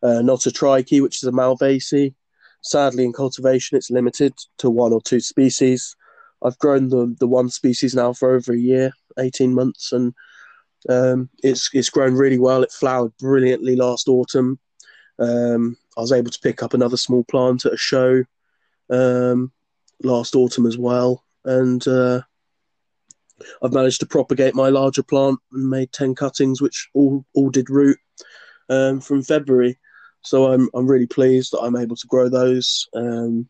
uh, 0.03 0.21
Nototriche, 0.21 1.01
which 1.01 1.17
is 1.17 1.23
a 1.23 1.31
Malvaceae. 1.31 2.13
Sadly, 2.61 3.05
in 3.05 3.13
cultivation, 3.13 3.77
it's 3.77 3.91
limited 3.91 4.33
to 4.57 4.69
one 4.69 4.93
or 4.93 5.01
two 5.01 5.19
species. 5.19 5.95
I've 6.43 6.57
grown 6.59 6.89
the 6.89 7.15
the 7.19 7.27
one 7.27 7.49
species 7.49 7.95
now 7.95 8.13
for 8.13 8.35
over 8.35 8.53
a 8.53 8.59
year, 8.59 8.91
18 9.17 9.53
months, 9.53 9.91
and 9.91 10.13
um, 10.89 11.29
it's 11.43 11.69
it's 11.73 11.89
grown 11.89 12.13
really 12.13 12.39
well. 12.39 12.63
It 12.63 12.71
flowered 12.71 13.15
brilliantly 13.17 13.75
last 13.75 14.07
autumn. 14.07 14.59
Um, 15.19 15.77
I 15.97 16.01
was 16.01 16.11
able 16.11 16.31
to 16.31 16.39
pick 16.39 16.61
up 16.61 16.73
another 16.73 16.97
small 16.97 17.23
plant 17.23 17.65
at 17.65 17.73
a 17.73 17.77
show 17.77 18.23
um, 18.89 19.51
last 20.03 20.35
autumn 20.35 20.65
as 20.65 20.77
well, 20.77 21.23
and 21.45 21.85
uh, 21.87 22.21
I've 23.61 23.73
managed 23.73 23.99
to 24.01 24.05
propagate 24.05 24.55
my 24.55 24.69
larger 24.69 25.03
plant 25.03 25.39
and 25.51 25.69
made 25.69 25.91
ten 25.91 26.15
cuttings, 26.15 26.61
which 26.61 26.89
all 26.93 27.25
all 27.33 27.49
did 27.49 27.69
root 27.69 27.97
um, 28.69 29.01
from 29.01 29.23
February. 29.23 29.79
So 30.27 30.51
I'm 30.51 30.69
I'm 30.73 30.87
really 30.87 31.07
pleased 31.07 31.53
that 31.53 31.61
I'm 31.61 31.77
able 31.77 31.95
to 31.95 32.07
grow 32.07 32.27
those. 32.27 32.87
Um, 32.93 33.47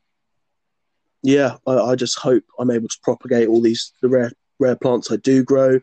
yeah, 1.24 1.56
I, 1.66 1.74
I, 1.74 1.96
just 1.96 2.20
hope 2.20 2.44
I'm 2.60 2.70
able 2.70 2.88
to 2.88 3.00
propagate 3.02 3.48
all 3.48 3.62
these 3.62 3.92
the 4.02 4.10
rare 4.10 4.32
rare 4.60 4.76
plants 4.76 5.12
I 5.12 5.16
do 5.16 5.44
grow. 5.44 5.80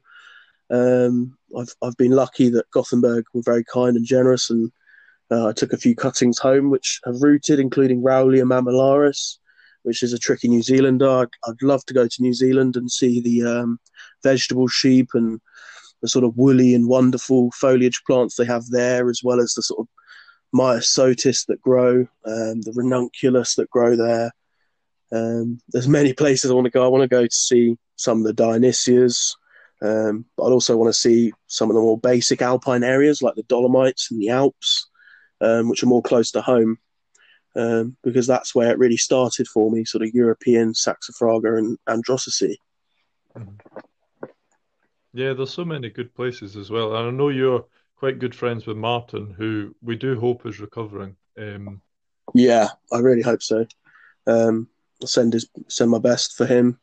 Um, 0.71 1.37
I've 1.59 1.75
I've 1.83 1.97
been 1.97 2.13
lucky 2.13 2.49
that 2.51 2.71
Gothenburg 2.71 3.25
were 3.35 3.43
very 3.45 3.65
kind 3.65 3.97
and 3.97 4.07
generous 4.07 4.51
and 4.51 4.71
Uh, 5.31 5.49
I 5.49 5.53
took 5.53 5.73
a 5.73 5.83
few 5.85 5.95
cuttings 5.97 6.39
home 6.39 6.71
which 6.71 7.01
have 7.07 7.23
rooted, 7.23 7.59
including 7.59 8.03
Raoulia 8.03 8.45
mammillaris, 8.45 9.39
which 9.83 10.03
is 10.03 10.13
a 10.13 10.19
tricky 10.19 10.49
New 10.49 10.63
Zealander. 10.63 11.23
I'd, 11.23 11.35
I'd, 11.47 11.63
love 11.63 11.85
to 11.87 11.95
go 11.95 12.07
to 12.07 12.23
New 12.23 12.35
Zealand 12.35 12.77
and 12.77 12.91
see 12.91 13.21
the 13.21 13.39
um, 13.55 13.79
vegetable 14.23 14.69
sheep 14.69 15.09
and 15.15 15.41
the 16.03 16.09
sort 16.09 16.25
of 16.25 16.37
woolly 16.37 16.75
and 16.75 16.87
wonderful 16.87 17.51
foliage 17.53 18.01
plants 18.07 18.37
they 18.37 18.45
have 18.45 18.67
there, 18.69 19.09
as 19.09 19.21
well 19.25 19.41
as 19.41 19.55
the 19.55 19.63
sort 19.63 19.81
of 19.81 19.89
myosotis 20.55 21.47
that 21.47 21.61
grow, 21.61 22.01
um, 22.25 22.61
the 22.63 22.73
ranunculus 22.77 23.57
that 23.57 23.71
grow 23.71 23.97
there. 23.97 24.31
Um, 25.13 25.61
there's 25.69 25.89
many 25.89 26.13
places 26.13 26.51
I 26.51 26.55
want 26.55 26.67
to 26.67 26.71
go. 26.71 26.85
I 26.85 26.89
want 26.89 27.03
to 27.03 27.09
go 27.09 27.25
to 27.25 27.35
see 27.35 27.77
some 27.97 28.19
of 28.19 28.25
the 28.25 28.33
Dionysias, 28.33 29.37
um, 29.83 30.25
but 30.37 30.45
I'd 30.45 30.53
also 30.53 30.77
want 30.77 30.93
to 30.93 30.99
see 30.99 31.33
some 31.47 31.71
of 31.71 31.75
the 31.75 31.81
more 31.81 31.99
basic 31.99 32.41
alpine 32.43 32.85
areas 32.85 33.23
like 33.23 33.35
the 33.35 33.43
Dolomites 33.45 34.11
and 34.11 34.21
the 34.21 34.31
Alps, 34.31 34.89
um, 35.41 35.69
which 35.69 35.83
are 35.83 35.87
more 35.87 36.03
close 36.03 36.31
to 36.33 36.41
home, 36.41 36.79
um, 37.57 37.97
because 38.03 38.27
that's 38.27 38.55
where 38.55 38.71
it 38.71 38.79
really 38.79 38.97
started 38.97 39.47
for 39.49 39.71
me, 39.71 39.85
sort 39.85 40.03
of 40.03 40.15
European 40.15 40.73
Saxifraga 40.73 41.59
and 41.59 41.79
Androsace. 41.89 42.57
Mm-hmm. 43.37 44.29
Yeah, 45.13 45.33
there's 45.33 45.53
so 45.53 45.65
many 45.65 45.91
good 45.91 46.13
places 46.15 46.57
as 46.57 46.71
well. 46.71 46.97
And 46.97 47.07
I 47.07 47.11
know 47.11 47.29
you're 47.29 47.65
quite 47.97 48.19
good 48.19 48.35
friends 48.35 48.67
with 48.67 48.77
Martin, 48.77 49.35
who 49.37 49.75
we 49.83 49.97
do 49.97 50.19
hope 50.19 50.47
is 50.47 50.61
recovering. 50.61 51.17
Um, 51.39 51.81
yeah, 52.35 52.69
I 52.93 52.99
really 52.99 53.23
hope 53.23 53.43
so. 53.43 53.67
Um, 54.27 54.69
I'll 55.03 55.09
send 55.09 55.33
his 55.33 55.49
send 55.69 55.91
my 55.91 55.99
best 55.99 56.37
for 56.37 56.47
him. 56.47 56.79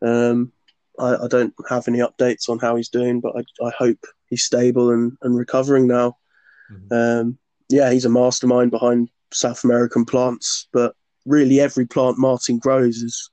Um, 0.00 0.52
I, 0.98 1.16
I, 1.16 1.28
don't 1.28 1.54
have 1.68 1.86
any 1.86 2.00
updates 2.00 2.48
on 2.48 2.58
how 2.58 2.76
he's 2.76 2.88
doing, 2.88 3.20
but 3.20 3.34
I, 3.36 3.66
I 3.66 3.70
hope 3.78 3.98
he's 4.26 4.42
stable 4.42 4.90
and, 4.90 5.16
and 5.22 5.36
recovering 5.36 5.86
now. 5.86 6.16
Mm-hmm. 6.72 6.92
Um, 6.92 7.38
yeah, 7.68 7.90
he's 7.90 8.04
a 8.04 8.10
mastermind 8.10 8.72
behind 8.72 9.08
South 9.32 9.62
American 9.64 10.04
plants, 10.04 10.66
but 10.72 10.94
really 11.24 11.60
every 11.60 11.86
plant 11.86 12.18
Martin 12.18 12.58
grows 12.58 12.96
is 12.96 13.30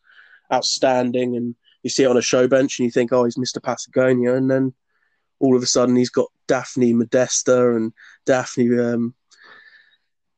outstanding 0.53 1.36
and 1.36 1.55
you 1.84 1.89
see 1.89 2.03
it 2.03 2.10
on 2.10 2.17
a 2.17 2.21
show 2.21 2.47
bench 2.47 2.79
and 2.79 2.86
you 2.86 2.91
think, 2.91 3.12
oh, 3.12 3.23
he's 3.23 3.38
Mr. 3.38 3.62
Patagonia, 3.62 4.36
and 4.36 4.49
then 4.49 4.73
all 5.39 5.56
of 5.56 5.63
a 5.63 5.67
sudden 5.67 5.95
he's 5.95 6.10
got 6.10 6.28
Daphne 6.47 6.93
Modesta 6.93 7.75
and 7.75 7.93
Daphne. 8.25 8.80
Um, 8.80 9.13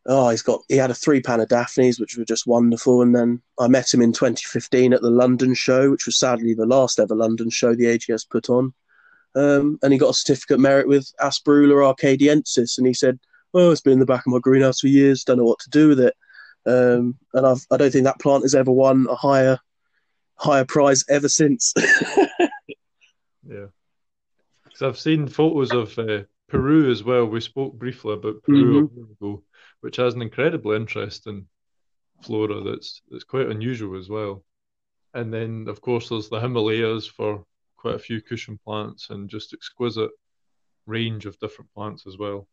oh, 0.05 0.29
he's 0.29 0.41
got 0.41 0.61
he 0.67 0.77
had 0.77 0.91
a 0.91 0.95
three 0.95 1.21
pan 1.21 1.39
of 1.39 1.49
Daphnes, 1.49 1.99
which 1.99 2.17
were 2.17 2.25
just 2.25 2.47
wonderful. 2.47 3.01
And 3.01 3.15
then 3.15 3.41
I 3.59 3.67
met 3.67 3.93
him 3.93 4.01
in 4.01 4.13
2015 4.13 4.93
at 4.93 5.01
the 5.01 5.09
London 5.09 5.53
show, 5.53 5.89
which 5.91 6.05
was 6.05 6.19
sadly 6.19 6.53
the 6.53 6.65
last 6.65 6.99
ever 6.99 7.15
London 7.15 7.49
show 7.49 7.75
the 7.75 7.85
AGS 7.85 8.29
put 8.29 8.49
on. 8.49 8.73
Um, 9.35 9.79
and 9.81 9.93
he 9.93 9.99
got 9.99 10.09
a 10.09 10.13
certificate 10.13 10.59
merit 10.59 10.87
with 10.87 11.11
Asperula 11.21 11.95
arcadiensis, 11.95 12.77
and 12.77 12.85
he 12.85 12.93
said, 12.93 13.19
"Oh, 13.53 13.71
it's 13.71 13.81
been 13.81 13.93
in 13.93 13.99
the 13.99 14.05
back 14.05 14.25
of 14.25 14.33
my 14.33 14.39
greenhouse 14.39 14.81
for 14.81 14.87
years. 14.87 15.23
Don't 15.23 15.37
know 15.37 15.45
what 15.45 15.59
to 15.59 15.69
do 15.69 15.87
with 15.87 15.99
it." 15.99 16.15
Um, 16.65 17.17
and 17.33 17.47
I've, 17.47 17.65
I 17.71 17.77
don't 17.77 17.91
think 17.91 18.03
that 18.03 18.19
plant 18.19 18.43
has 18.43 18.53
ever 18.55 18.71
won 18.71 19.07
a 19.09 19.15
higher 19.15 19.59
higher 20.35 20.65
prize 20.65 21.05
ever 21.07 21.29
since. 21.29 21.73
yeah, 23.47 23.67
because 24.81 24.95
I've 24.95 25.01
seen 25.01 25.27
photos 25.27 25.71
of 25.71 25.97
uh, 25.99 26.23
Peru 26.49 26.91
as 26.91 27.03
well. 27.03 27.25
We 27.25 27.41
spoke 27.41 27.73
briefly 27.73 28.13
about 28.13 28.43
Peru 28.43 28.89
mm-hmm. 28.89 29.35
which 29.81 29.97
has 29.97 30.13
an 30.13 30.21
incredibly 30.21 30.75
interesting 30.75 31.47
flora 32.21 32.61
that's 32.61 33.01
that's 33.09 33.23
quite 33.23 33.47
unusual 33.47 33.97
as 33.97 34.09
well. 34.09 34.43
And 35.13 35.33
then, 35.33 35.65
of 35.67 35.81
course, 35.81 36.09
there's 36.09 36.29
the 36.29 36.39
Himalayas 36.39 37.05
for 37.07 37.45
quite 37.77 37.95
a 37.95 37.99
few 37.99 38.21
cushion 38.21 38.59
plants 38.63 39.09
and 39.09 39.29
just 39.29 39.53
exquisite 39.53 40.11
range 40.85 41.25
of 41.25 41.39
different 41.39 41.73
plants 41.73 42.05
as 42.07 42.17
well. 42.17 42.47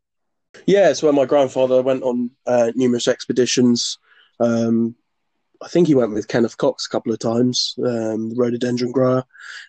Yeah, 0.67 0.91
it's 0.91 1.03
where 1.03 1.13
my 1.13 1.27
grandfather 1.27 1.83
went 1.83 2.03
on 2.03 2.31
uh, 2.47 2.73
numerous 2.75 3.07
expeditions. 3.07 3.99
Um, 4.41 4.97
I 5.63 5.69
think 5.69 5.89
he 5.89 5.95
went 5.95 6.13
with 6.13 6.29
Kenneth 6.29 6.57
Cox 6.57 6.87
a 6.87 6.89
couple 6.89 7.13
of 7.13 7.19
times, 7.19 7.75
um, 7.79 8.31
the 8.31 8.37
rhododendron 8.37 8.93
grower. 8.93 9.25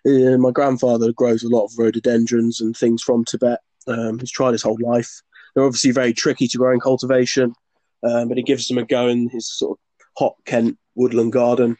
Uh, 0.05 0.37
my 0.37 0.51
grandfather 0.51 1.11
grows 1.11 1.43
a 1.43 1.49
lot 1.49 1.65
of 1.65 1.71
rhododendrons 1.77 2.61
and 2.61 2.77
things 2.77 3.01
from 3.01 3.25
Tibet. 3.25 3.59
Um, 3.87 4.19
he's 4.19 4.31
tried 4.31 4.51
his 4.51 4.61
whole 4.61 4.77
life. 4.81 5.21
They're 5.53 5.65
obviously 5.65 5.91
very 5.91 6.13
tricky 6.13 6.47
to 6.47 6.57
grow 6.57 6.73
in 6.73 6.79
cultivation, 6.79 7.55
um, 8.03 8.27
but 8.27 8.37
he 8.37 8.43
gives 8.43 8.67
them 8.67 8.77
a 8.77 8.85
go 8.85 9.07
in 9.07 9.29
his 9.29 9.51
sort 9.51 9.79
of 9.79 10.05
hot 10.17 10.35
Kent 10.45 10.77
woodland 10.93 11.33
garden. 11.33 11.75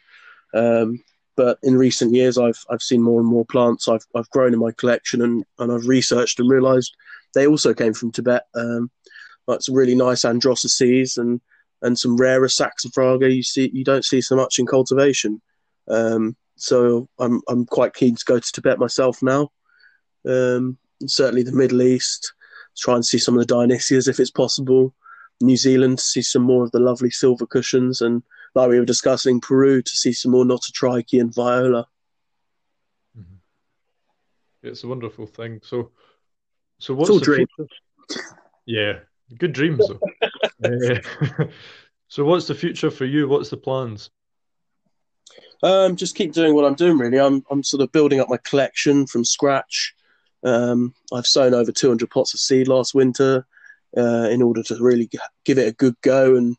Um, 0.54 1.04
but 1.36 1.58
in 1.62 1.76
recent 1.76 2.12
years, 2.12 2.36
I've 2.36 2.62
I've 2.68 2.82
seen 2.82 3.02
more 3.02 3.20
and 3.20 3.28
more 3.28 3.44
plants 3.46 3.88
I've 3.88 4.04
I've 4.14 4.28
grown 4.30 4.52
in 4.52 4.58
my 4.58 4.72
collection 4.72 5.22
and, 5.22 5.44
and 5.58 5.70
I've 5.72 5.86
researched 5.86 6.40
and 6.40 6.50
realised 6.50 6.94
they 7.34 7.46
also 7.46 7.72
came 7.72 7.94
from 7.94 8.10
Tibet. 8.10 8.42
Um, 8.54 8.90
like 9.46 9.62
some 9.62 9.74
really 9.74 9.94
nice 9.94 10.22
androsace 10.22 11.18
and 11.18 11.40
and 11.82 11.98
some 11.98 12.16
rarer 12.16 12.48
saxifraga 12.48 13.34
you 13.34 13.42
see 13.42 13.70
you 13.72 13.84
don't 13.84 14.04
see 14.04 14.20
so 14.20 14.36
much 14.36 14.58
in 14.58 14.66
cultivation. 14.66 15.40
Um, 15.88 16.36
so 16.56 17.08
I'm 17.18 17.40
I'm 17.48 17.66
quite 17.66 17.94
keen 17.94 18.14
to 18.16 18.24
go 18.24 18.38
to 18.38 18.52
Tibet 18.52 18.78
myself 18.78 19.22
now. 19.22 19.50
Um, 20.26 20.78
certainly 21.06 21.42
the 21.42 21.52
Middle 21.52 21.82
East, 21.82 22.32
try 22.76 22.94
and 22.94 23.04
see 23.04 23.18
some 23.18 23.34
of 23.34 23.40
the 23.40 23.54
Dionysias 23.54 24.08
if 24.08 24.20
it's 24.20 24.30
possible. 24.30 24.94
New 25.40 25.56
Zealand 25.56 25.98
to 25.98 26.04
see 26.04 26.20
some 26.20 26.42
more 26.42 26.64
of 26.64 26.70
the 26.72 26.80
lovely 26.80 27.10
silver 27.10 27.46
cushions, 27.46 28.02
and 28.02 28.22
like 28.54 28.68
we 28.68 28.78
were 28.78 28.84
discussing, 28.84 29.40
Peru 29.40 29.80
to 29.80 29.90
see 29.90 30.12
some 30.12 30.32
more 30.32 30.44
Nototriche 30.44 31.18
and 31.18 31.34
Viola. 31.34 31.86
Mm-hmm. 33.18 34.68
It's 34.68 34.84
a 34.84 34.88
wonderful 34.88 35.26
thing. 35.26 35.60
So, 35.64 35.92
so 36.78 36.92
what's 36.92 37.10
the 37.10 37.20
dream? 37.20 37.46
Future? 37.56 38.22
Yeah, 38.66 38.98
Good 39.38 39.52
dreams, 39.52 39.86
though. 39.86 40.00
uh, 40.42 41.44
so, 42.08 42.24
what's 42.24 42.46
the 42.46 42.54
future 42.54 42.90
for 42.90 43.04
you? 43.04 43.28
What's 43.28 43.50
the 43.50 43.56
plans? 43.56 44.10
Um, 45.62 45.96
just 45.96 46.16
keep 46.16 46.32
doing 46.32 46.54
what 46.54 46.64
I'm 46.64 46.74
doing. 46.74 46.98
Really, 46.98 47.18
I'm 47.18 47.44
I'm 47.50 47.62
sort 47.62 47.82
of 47.82 47.92
building 47.92 48.20
up 48.20 48.28
my 48.28 48.38
collection 48.44 49.06
from 49.06 49.24
scratch. 49.24 49.94
Um, 50.42 50.94
I've 51.12 51.26
sown 51.26 51.52
over 51.52 51.70
200 51.70 52.08
pots 52.08 52.32
of 52.32 52.40
seed 52.40 52.66
last 52.66 52.94
winter 52.94 53.46
uh, 53.96 54.28
in 54.30 54.40
order 54.40 54.62
to 54.62 54.76
really 54.80 55.10
give 55.44 55.58
it 55.58 55.68
a 55.68 55.72
good 55.72 55.94
go 56.00 56.36
and 56.36 56.56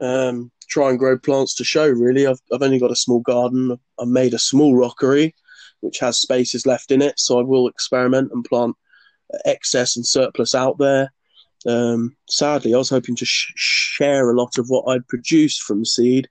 um, 0.00 0.52
try 0.68 0.90
and 0.90 0.98
grow 0.98 1.18
plants 1.18 1.54
to 1.56 1.64
show. 1.64 1.88
Really, 1.88 2.26
I've 2.26 2.40
I've 2.52 2.62
only 2.62 2.78
got 2.78 2.92
a 2.92 2.96
small 2.96 3.20
garden. 3.20 3.78
I've 4.00 4.08
made 4.08 4.34
a 4.34 4.38
small 4.38 4.76
rockery 4.76 5.34
which 5.80 5.98
has 5.98 6.18
spaces 6.18 6.66
left 6.66 6.90
in 6.90 7.02
it, 7.02 7.18
so 7.18 7.38
I 7.38 7.42
will 7.42 7.68
experiment 7.68 8.30
and 8.32 8.44
plant 8.44 8.76
excess 9.44 9.96
and 9.96 10.06
surplus 10.06 10.54
out 10.54 10.78
there. 10.78 11.12
Um, 11.66 12.16
sadly, 12.28 12.74
I 12.74 12.78
was 12.78 12.90
hoping 12.90 13.16
to 13.16 13.24
sh- 13.24 13.52
share 13.56 14.30
a 14.30 14.36
lot 14.36 14.58
of 14.58 14.68
what 14.68 14.84
I'd 14.88 15.08
produced 15.08 15.62
from 15.62 15.84
seed, 15.84 16.28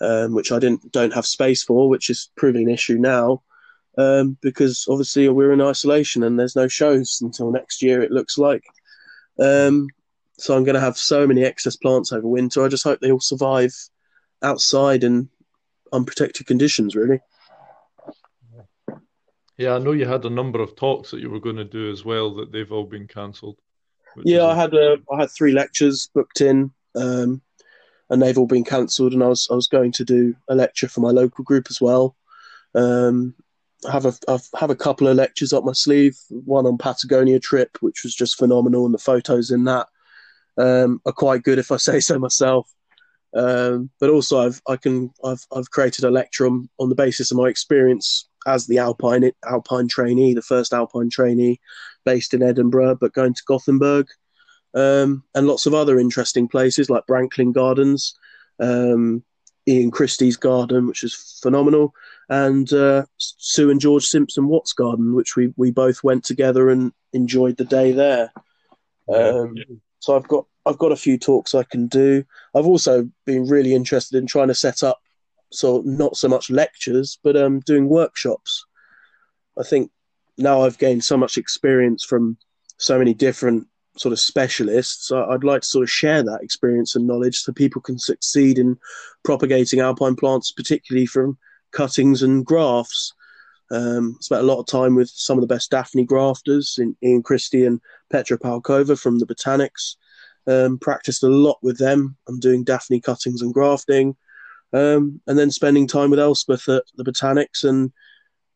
um, 0.00 0.34
which 0.34 0.50
I 0.52 0.58
didn't 0.58 0.90
don't 0.92 1.12
have 1.12 1.26
space 1.26 1.62
for, 1.62 1.88
which 1.88 2.08
is 2.08 2.30
proving 2.36 2.68
an 2.68 2.74
issue 2.74 2.98
now. 2.98 3.42
Um, 3.98 4.38
because 4.42 4.86
obviously 4.88 5.28
we're 5.28 5.52
in 5.52 5.60
isolation 5.60 6.22
and 6.22 6.38
there's 6.38 6.54
no 6.54 6.68
shows 6.68 7.18
until 7.20 7.50
next 7.50 7.82
year. 7.82 8.00
It 8.00 8.12
looks 8.12 8.38
like. 8.38 8.62
Um, 9.40 9.88
so 10.38 10.56
I'm 10.56 10.62
going 10.62 10.76
to 10.76 10.80
have 10.80 10.96
so 10.96 11.26
many 11.26 11.42
excess 11.42 11.74
plants 11.74 12.12
over 12.12 12.28
winter. 12.28 12.64
I 12.64 12.68
just 12.68 12.84
hope 12.84 13.00
they 13.00 13.10
all 13.10 13.18
survive 13.18 13.74
outside 14.40 15.02
in 15.02 15.28
unprotected 15.92 16.46
conditions. 16.46 16.94
Really. 16.94 17.18
Yeah, 19.56 19.74
I 19.74 19.78
know 19.78 19.90
you 19.90 20.06
had 20.06 20.24
a 20.24 20.30
number 20.30 20.60
of 20.60 20.76
talks 20.76 21.10
that 21.10 21.20
you 21.20 21.28
were 21.28 21.40
going 21.40 21.56
to 21.56 21.64
do 21.64 21.90
as 21.90 22.04
well 22.04 22.36
that 22.36 22.52
they've 22.52 22.70
all 22.70 22.84
been 22.86 23.08
cancelled. 23.08 23.58
Yeah, 24.16 24.46
I 24.46 24.54
had 24.54 24.74
a, 24.74 24.98
I 25.12 25.20
had 25.20 25.30
three 25.30 25.52
lectures 25.52 26.10
booked 26.14 26.40
in, 26.40 26.72
um, 26.94 27.40
and 28.10 28.22
they've 28.22 28.38
all 28.38 28.46
been 28.46 28.64
cancelled. 28.64 29.12
And 29.12 29.22
I 29.22 29.28
was 29.28 29.48
I 29.50 29.54
was 29.54 29.68
going 29.68 29.92
to 29.92 30.04
do 30.04 30.34
a 30.48 30.54
lecture 30.54 30.88
for 30.88 31.00
my 31.00 31.10
local 31.10 31.44
group 31.44 31.66
as 31.70 31.80
well. 31.80 32.16
Um, 32.74 33.34
I 33.86 33.92
have 33.92 34.06
a 34.06 34.12
I 34.28 34.38
have 34.58 34.70
a 34.70 34.76
couple 34.76 35.08
of 35.08 35.16
lectures 35.16 35.52
up 35.52 35.64
my 35.64 35.72
sleeve. 35.72 36.16
One 36.30 36.66
on 36.66 36.78
Patagonia 36.78 37.38
trip, 37.38 37.78
which 37.80 38.02
was 38.02 38.14
just 38.14 38.38
phenomenal, 38.38 38.84
and 38.84 38.94
the 38.94 38.98
photos 38.98 39.50
in 39.50 39.64
that 39.64 39.88
um, 40.56 41.00
are 41.06 41.12
quite 41.12 41.42
good, 41.42 41.58
if 41.58 41.70
I 41.70 41.76
say 41.78 42.00
so 42.00 42.18
myself. 42.18 42.68
Um, 43.34 43.90
but 44.00 44.10
also, 44.10 44.40
I've 44.40 44.60
I 44.68 44.76
can 44.76 45.12
I've 45.24 45.46
I've 45.54 45.70
created 45.70 46.04
a 46.04 46.10
lecture 46.10 46.46
on, 46.46 46.68
on 46.78 46.88
the 46.88 46.94
basis 46.94 47.30
of 47.30 47.36
my 47.36 47.48
experience 47.48 48.27
as 48.48 48.66
the 48.66 48.78
Alpine 48.78 49.30
Alpine 49.46 49.88
trainee, 49.88 50.34
the 50.34 50.42
first 50.42 50.72
Alpine 50.72 51.10
trainee, 51.10 51.60
based 52.04 52.34
in 52.34 52.42
Edinburgh, 52.42 52.96
but 53.00 53.12
going 53.12 53.34
to 53.34 53.42
Gothenburg, 53.46 54.06
um, 54.74 55.22
and 55.34 55.46
lots 55.46 55.66
of 55.66 55.74
other 55.74 55.98
interesting 55.98 56.48
places 56.48 56.90
like 56.90 57.06
Branklyn 57.06 57.52
Gardens, 57.52 58.18
um, 58.58 59.22
Ian 59.66 59.90
Christie's 59.90 60.36
garden, 60.36 60.86
which 60.86 61.04
is 61.04 61.38
phenomenal, 61.42 61.92
and 62.28 62.72
uh, 62.72 63.04
Sue 63.18 63.70
and 63.70 63.80
George 63.80 64.04
Simpson 64.04 64.48
Watt's 64.48 64.72
garden, 64.72 65.14
which 65.14 65.36
we 65.36 65.52
we 65.56 65.70
both 65.70 66.02
went 66.02 66.24
together 66.24 66.70
and 66.70 66.92
enjoyed 67.12 67.56
the 67.56 67.64
day 67.64 67.92
there. 67.92 68.32
Um, 69.12 69.54
so 70.00 70.16
I've 70.16 70.28
got 70.28 70.46
I've 70.64 70.78
got 70.78 70.92
a 70.92 70.96
few 70.96 71.18
talks 71.18 71.54
I 71.54 71.64
can 71.64 71.86
do. 71.86 72.24
I've 72.54 72.66
also 72.66 73.08
been 73.24 73.46
really 73.46 73.74
interested 73.74 74.16
in 74.16 74.26
trying 74.26 74.48
to 74.48 74.54
set 74.54 74.82
up 74.82 75.00
so 75.50 75.82
not 75.84 76.16
so 76.16 76.28
much 76.28 76.50
lectures, 76.50 77.18
but 77.22 77.36
um, 77.36 77.60
doing 77.60 77.88
workshops. 77.88 78.64
I 79.58 79.62
think 79.62 79.90
now 80.36 80.62
I've 80.62 80.78
gained 80.78 81.04
so 81.04 81.16
much 81.16 81.36
experience 81.36 82.04
from 82.04 82.36
so 82.78 82.98
many 82.98 83.14
different 83.14 83.66
sort 84.00 84.12
of 84.12 84.20
specialists, 84.20 85.10
I'd 85.10 85.44
like 85.44 85.62
to 85.62 85.68
sort 85.68 85.82
of 85.82 85.90
share 85.90 86.22
that 86.22 86.42
experience 86.42 86.94
and 86.94 87.06
knowledge 87.06 87.40
so 87.40 87.52
people 87.52 87.82
can 87.82 87.98
succeed 87.98 88.58
in 88.58 88.78
propagating 89.24 89.80
alpine 89.80 90.16
plants, 90.16 90.52
particularly 90.52 91.06
from 91.06 91.38
cuttings 91.72 92.22
and 92.22 92.44
grafts. 92.44 93.12
Um, 93.70 94.16
spent 94.20 94.42
a 94.42 94.46
lot 94.46 94.60
of 94.60 94.66
time 94.66 94.94
with 94.94 95.10
some 95.10 95.36
of 95.36 95.42
the 95.42 95.52
best 95.54 95.70
Daphne 95.70 96.04
grafters, 96.04 96.78
in 96.78 96.96
Ian 97.02 97.22
Christie 97.22 97.66
and 97.66 97.80
Petra 98.10 98.38
Palkova 98.38 98.98
from 98.98 99.18
the 99.18 99.26
Botanics. 99.26 99.96
Um, 100.46 100.78
practiced 100.78 101.22
a 101.22 101.28
lot 101.28 101.58
with 101.60 101.76
them. 101.76 102.16
I'm 102.26 102.40
doing 102.40 102.64
Daphne 102.64 103.00
cuttings 103.00 103.42
and 103.42 103.52
grafting, 103.52 104.16
um, 104.72 105.20
and 105.26 105.38
then 105.38 105.50
spending 105.50 105.86
time 105.86 106.10
with 106.10 106.18
Elspeth 106.18 106.68
at 106.68 106.84
the 106.96 107.04
Botanics 107.04 107.64
and 107.64 107.92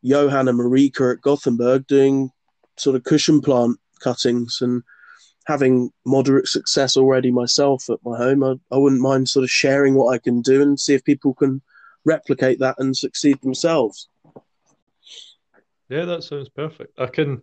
Johan 0.03 0.49
and 0.49 0.59
Marika 0.59 1.13
at 1.13 1.21
Gothenburg 1.21 1.87
doing 1.87 2.31
sort 2.77 2.97
of 2.97 3.05
cushion 3.05 3.41
plant 3.41 3.79
cuttings 4.01 4.59
and 4.61 4.83
having 5.47 5.91
moderate 6.05 6.49
success 6.49 6.97
already 6.97 7.31
myself 7.31 7.89
at 7.91 7.99
my 8.05 8.17
home. 8.17 8.45
I, 8.45 8.55
I 8.71 8.79
wouldn't 8.79 9.01
mind 9.01 9.29
sort 9.29 9.45
of 9.45 9.51
sharing 9.51 9.95
what 9.95 10.13
I 10.13 10.19
can 10.19 10.41
do 10.41 10.63
and 10.63 10.79
see 10.79 10.95
if 10.95 11.05
people 11.05 11.35
can 11.35 11.63
replicate 12.05 12.59
that 12.61 12.77
and 12.79 12.97
succeed 12.97 13.41
themselves. 13.43 14.09
Yeah, 15.89 16.05
that 16.07 16.25
sounds 16.25 16.49
perfect. 16.49 16.99
I 16.99 17.07
can 17.07 17.43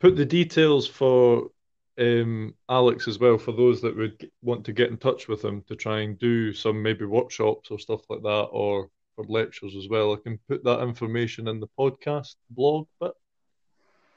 put 0.00 0.16
the 0.16 0.24
details 0.24 0.86
for 0.86 1.50
um, 1.98 2.54
Alex 2.68 3.06
as 3.08 3.18
well 3.18 3.38
for 3.38 3.52
those 3.52 3.80
that 3.82 3.96
would 3.96 4.30
want 4.42 4.64
to 4.64 4.72
get 4.72 4.90
in 4.90 4.96
touch 4.96 5.28
with 5.28 5.44
him 5.44 5.62
to 5.68 5.76
try 5.76 6.00
and 6.00 6.18
do 6.18 6.52
some 6.52 6.82
maybe 6.82 7.04
workshops 7.04 7.70
or 7.70 7.78
stuff 7.78 8.02
like 8.08 8.22
that 8.22 8.48
or 8.50 8.88
for 9.14 9.24
lectures 9.28 9.76
as 9.76 9.88
well. 9.88 10.12
I 10.12 10.16
can 10.16 10.38
put 10.48 10.64
that 10.64 10.82
information 10.82 11.48
in 11.48 11.60
the 11.60 11.68
podcast 11.78 12.34
blog 12.50 12.86
but 12.98 13.14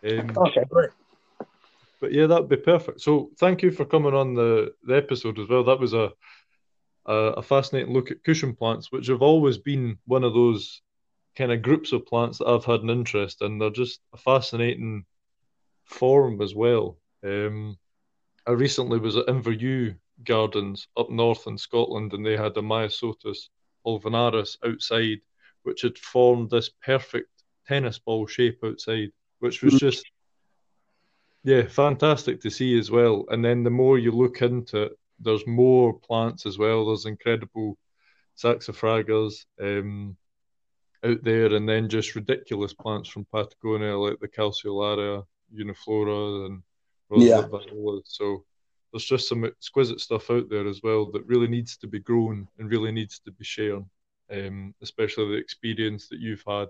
Um, 0.03 0.31
okay, 0.37 0.63
great. 0.69 0.89
But 1.99 2.13
yeah, 2.13 2.27
that'd 2.27 2.49
be 2.49 2.57
perfect. 2.57 3.01
So 3.01 3.31
thank 3.39 3.63
you 3.63 3.71
for 3.71 3.85
coming 3.85 4.13
on 4.13 4.35
the, 4.35 4.73
the 4.83 4.95
episode 4.95 5.39
as 5.39 5.49
well. 5.49 5.63
That 5.63 5.79
was 5.79 5.93
a, 5.93 6.11
a 7.05 7.13
a 7.13 7.41
fascinating 7.41 7.93
look 7.93 8.11
at 8.11 8.23
cushion 8.23 8.55
plants, 8.55 8.91
which 8.91 9.07
have 9.07 9.23
always 9.23 9.57
been 9.57 9.97
one 10.05 10.23
of 10.23 10.33
those 10.33 10.81
kind 11.35 11.51
of 11.51 11.61
groups 11.61 11.93
of 11.93 12.05
plants 12.05 12.37
that 12.37 12.47
I've 12.47 12.65
had 12.65 12.81
an 12.81 12.89
interest 12.89 13.41
in. 13.41 13.57
They're 13.57 13.69
just 13.69 13.99
a 14.13 14.17
fascinating 14.17 15.05
form 15.85 16.41
as 16.41 16.53
well. 16.53 16.97
Um, 17.27 17.77
I 18.45 18.51
recently 18.51 18.99
was 18.99 19.17
at 19.17 19.27
Inverewe 19.27 19.95
Gardens 20.23 20.87
up 20.95 21.09
north 21.09 21.47
in 21.47 21.57
Scotland, 21.57 22.13
and 22.13 22.25
they 22.25 22.37
had 22.37 22.57
a 22.57 22.61
Myosotis 22.61 23.49
pulvinaris 23.85 24.57
outside, 24.65 25.19
which 25.63 25.81
had 25.81 25.97
formed 25.97 26.49
this 26.49 26.69
perfect 26.83 27.29
tennis 27.67 27.99
ball 27.99 28.25
shape 28.25 28.59
outside, 28.63 29.11
which 29.39 29.61
was 29.61 29.75
just 29.79 30.05
yeah, 31.43 31.67
fantastic 31.67 32.41
to 32.41 32.49
see 32.49 32.77
as 32.77 32.91
well. 32.91 33.25
And 33.29 33.43
then 33.43 33.63
the 33.63 33.69
more 33.69 33.97
you 33.97 34.11
look 34.11 34.41
into 34.41 34.83
it, 34.83 34.91
there's 35.19 35.45
more 35.47 35.93
plants 35.93 36.45
as 36.45 36.57
well. 36.57 36.85
There's 36.85 37.05
incredible 37.05 37.77
saxifragas 38.37 39.45
um, 39.61 40.17
out 41.03 41.23
there, 41.23 41.53
and 41.53 41.67
then 41.67 41.89
just 41.89 42.15
ridiculous 42.15 42.73
plants 42.73 43.09
from 43.09 43.25
Patagonia 43.33 43.97
like 43.97 44.19
the 44.19 44.27
Calceolaria 44.27 45.25
uniflora 45.53 46.47
and 46.47 46.63
yeah. 47.11 47.47
So 48.05 48.43
there's 48.91 49.05
just 49.05 49.27
some 49.27 49.43
exquisite 49.43 49.99
stuff 49.99 50.29
out 50.29 50.49
there 50.49 50.67
as 50.67 50.81
well 50.83 51.11
that 51.11 51.25
really 51.25 51.47
needs 51.47 51.77
to 51.77 51.87
be 51.87 51.99
grown 51.99 52.47
and 52.57 52.69
really 52.69 52.91
needs 52.91 53.19
to 53.19 53.31
be 53.31 53.43
shared, 53.43 53.83
um, 54.31 54.73
especially 54.81 55.29
the 55.29 55.37
experience 55.37 56.07
that 56.09 56.19
you've 56.19 56.43
had 56.47 56.67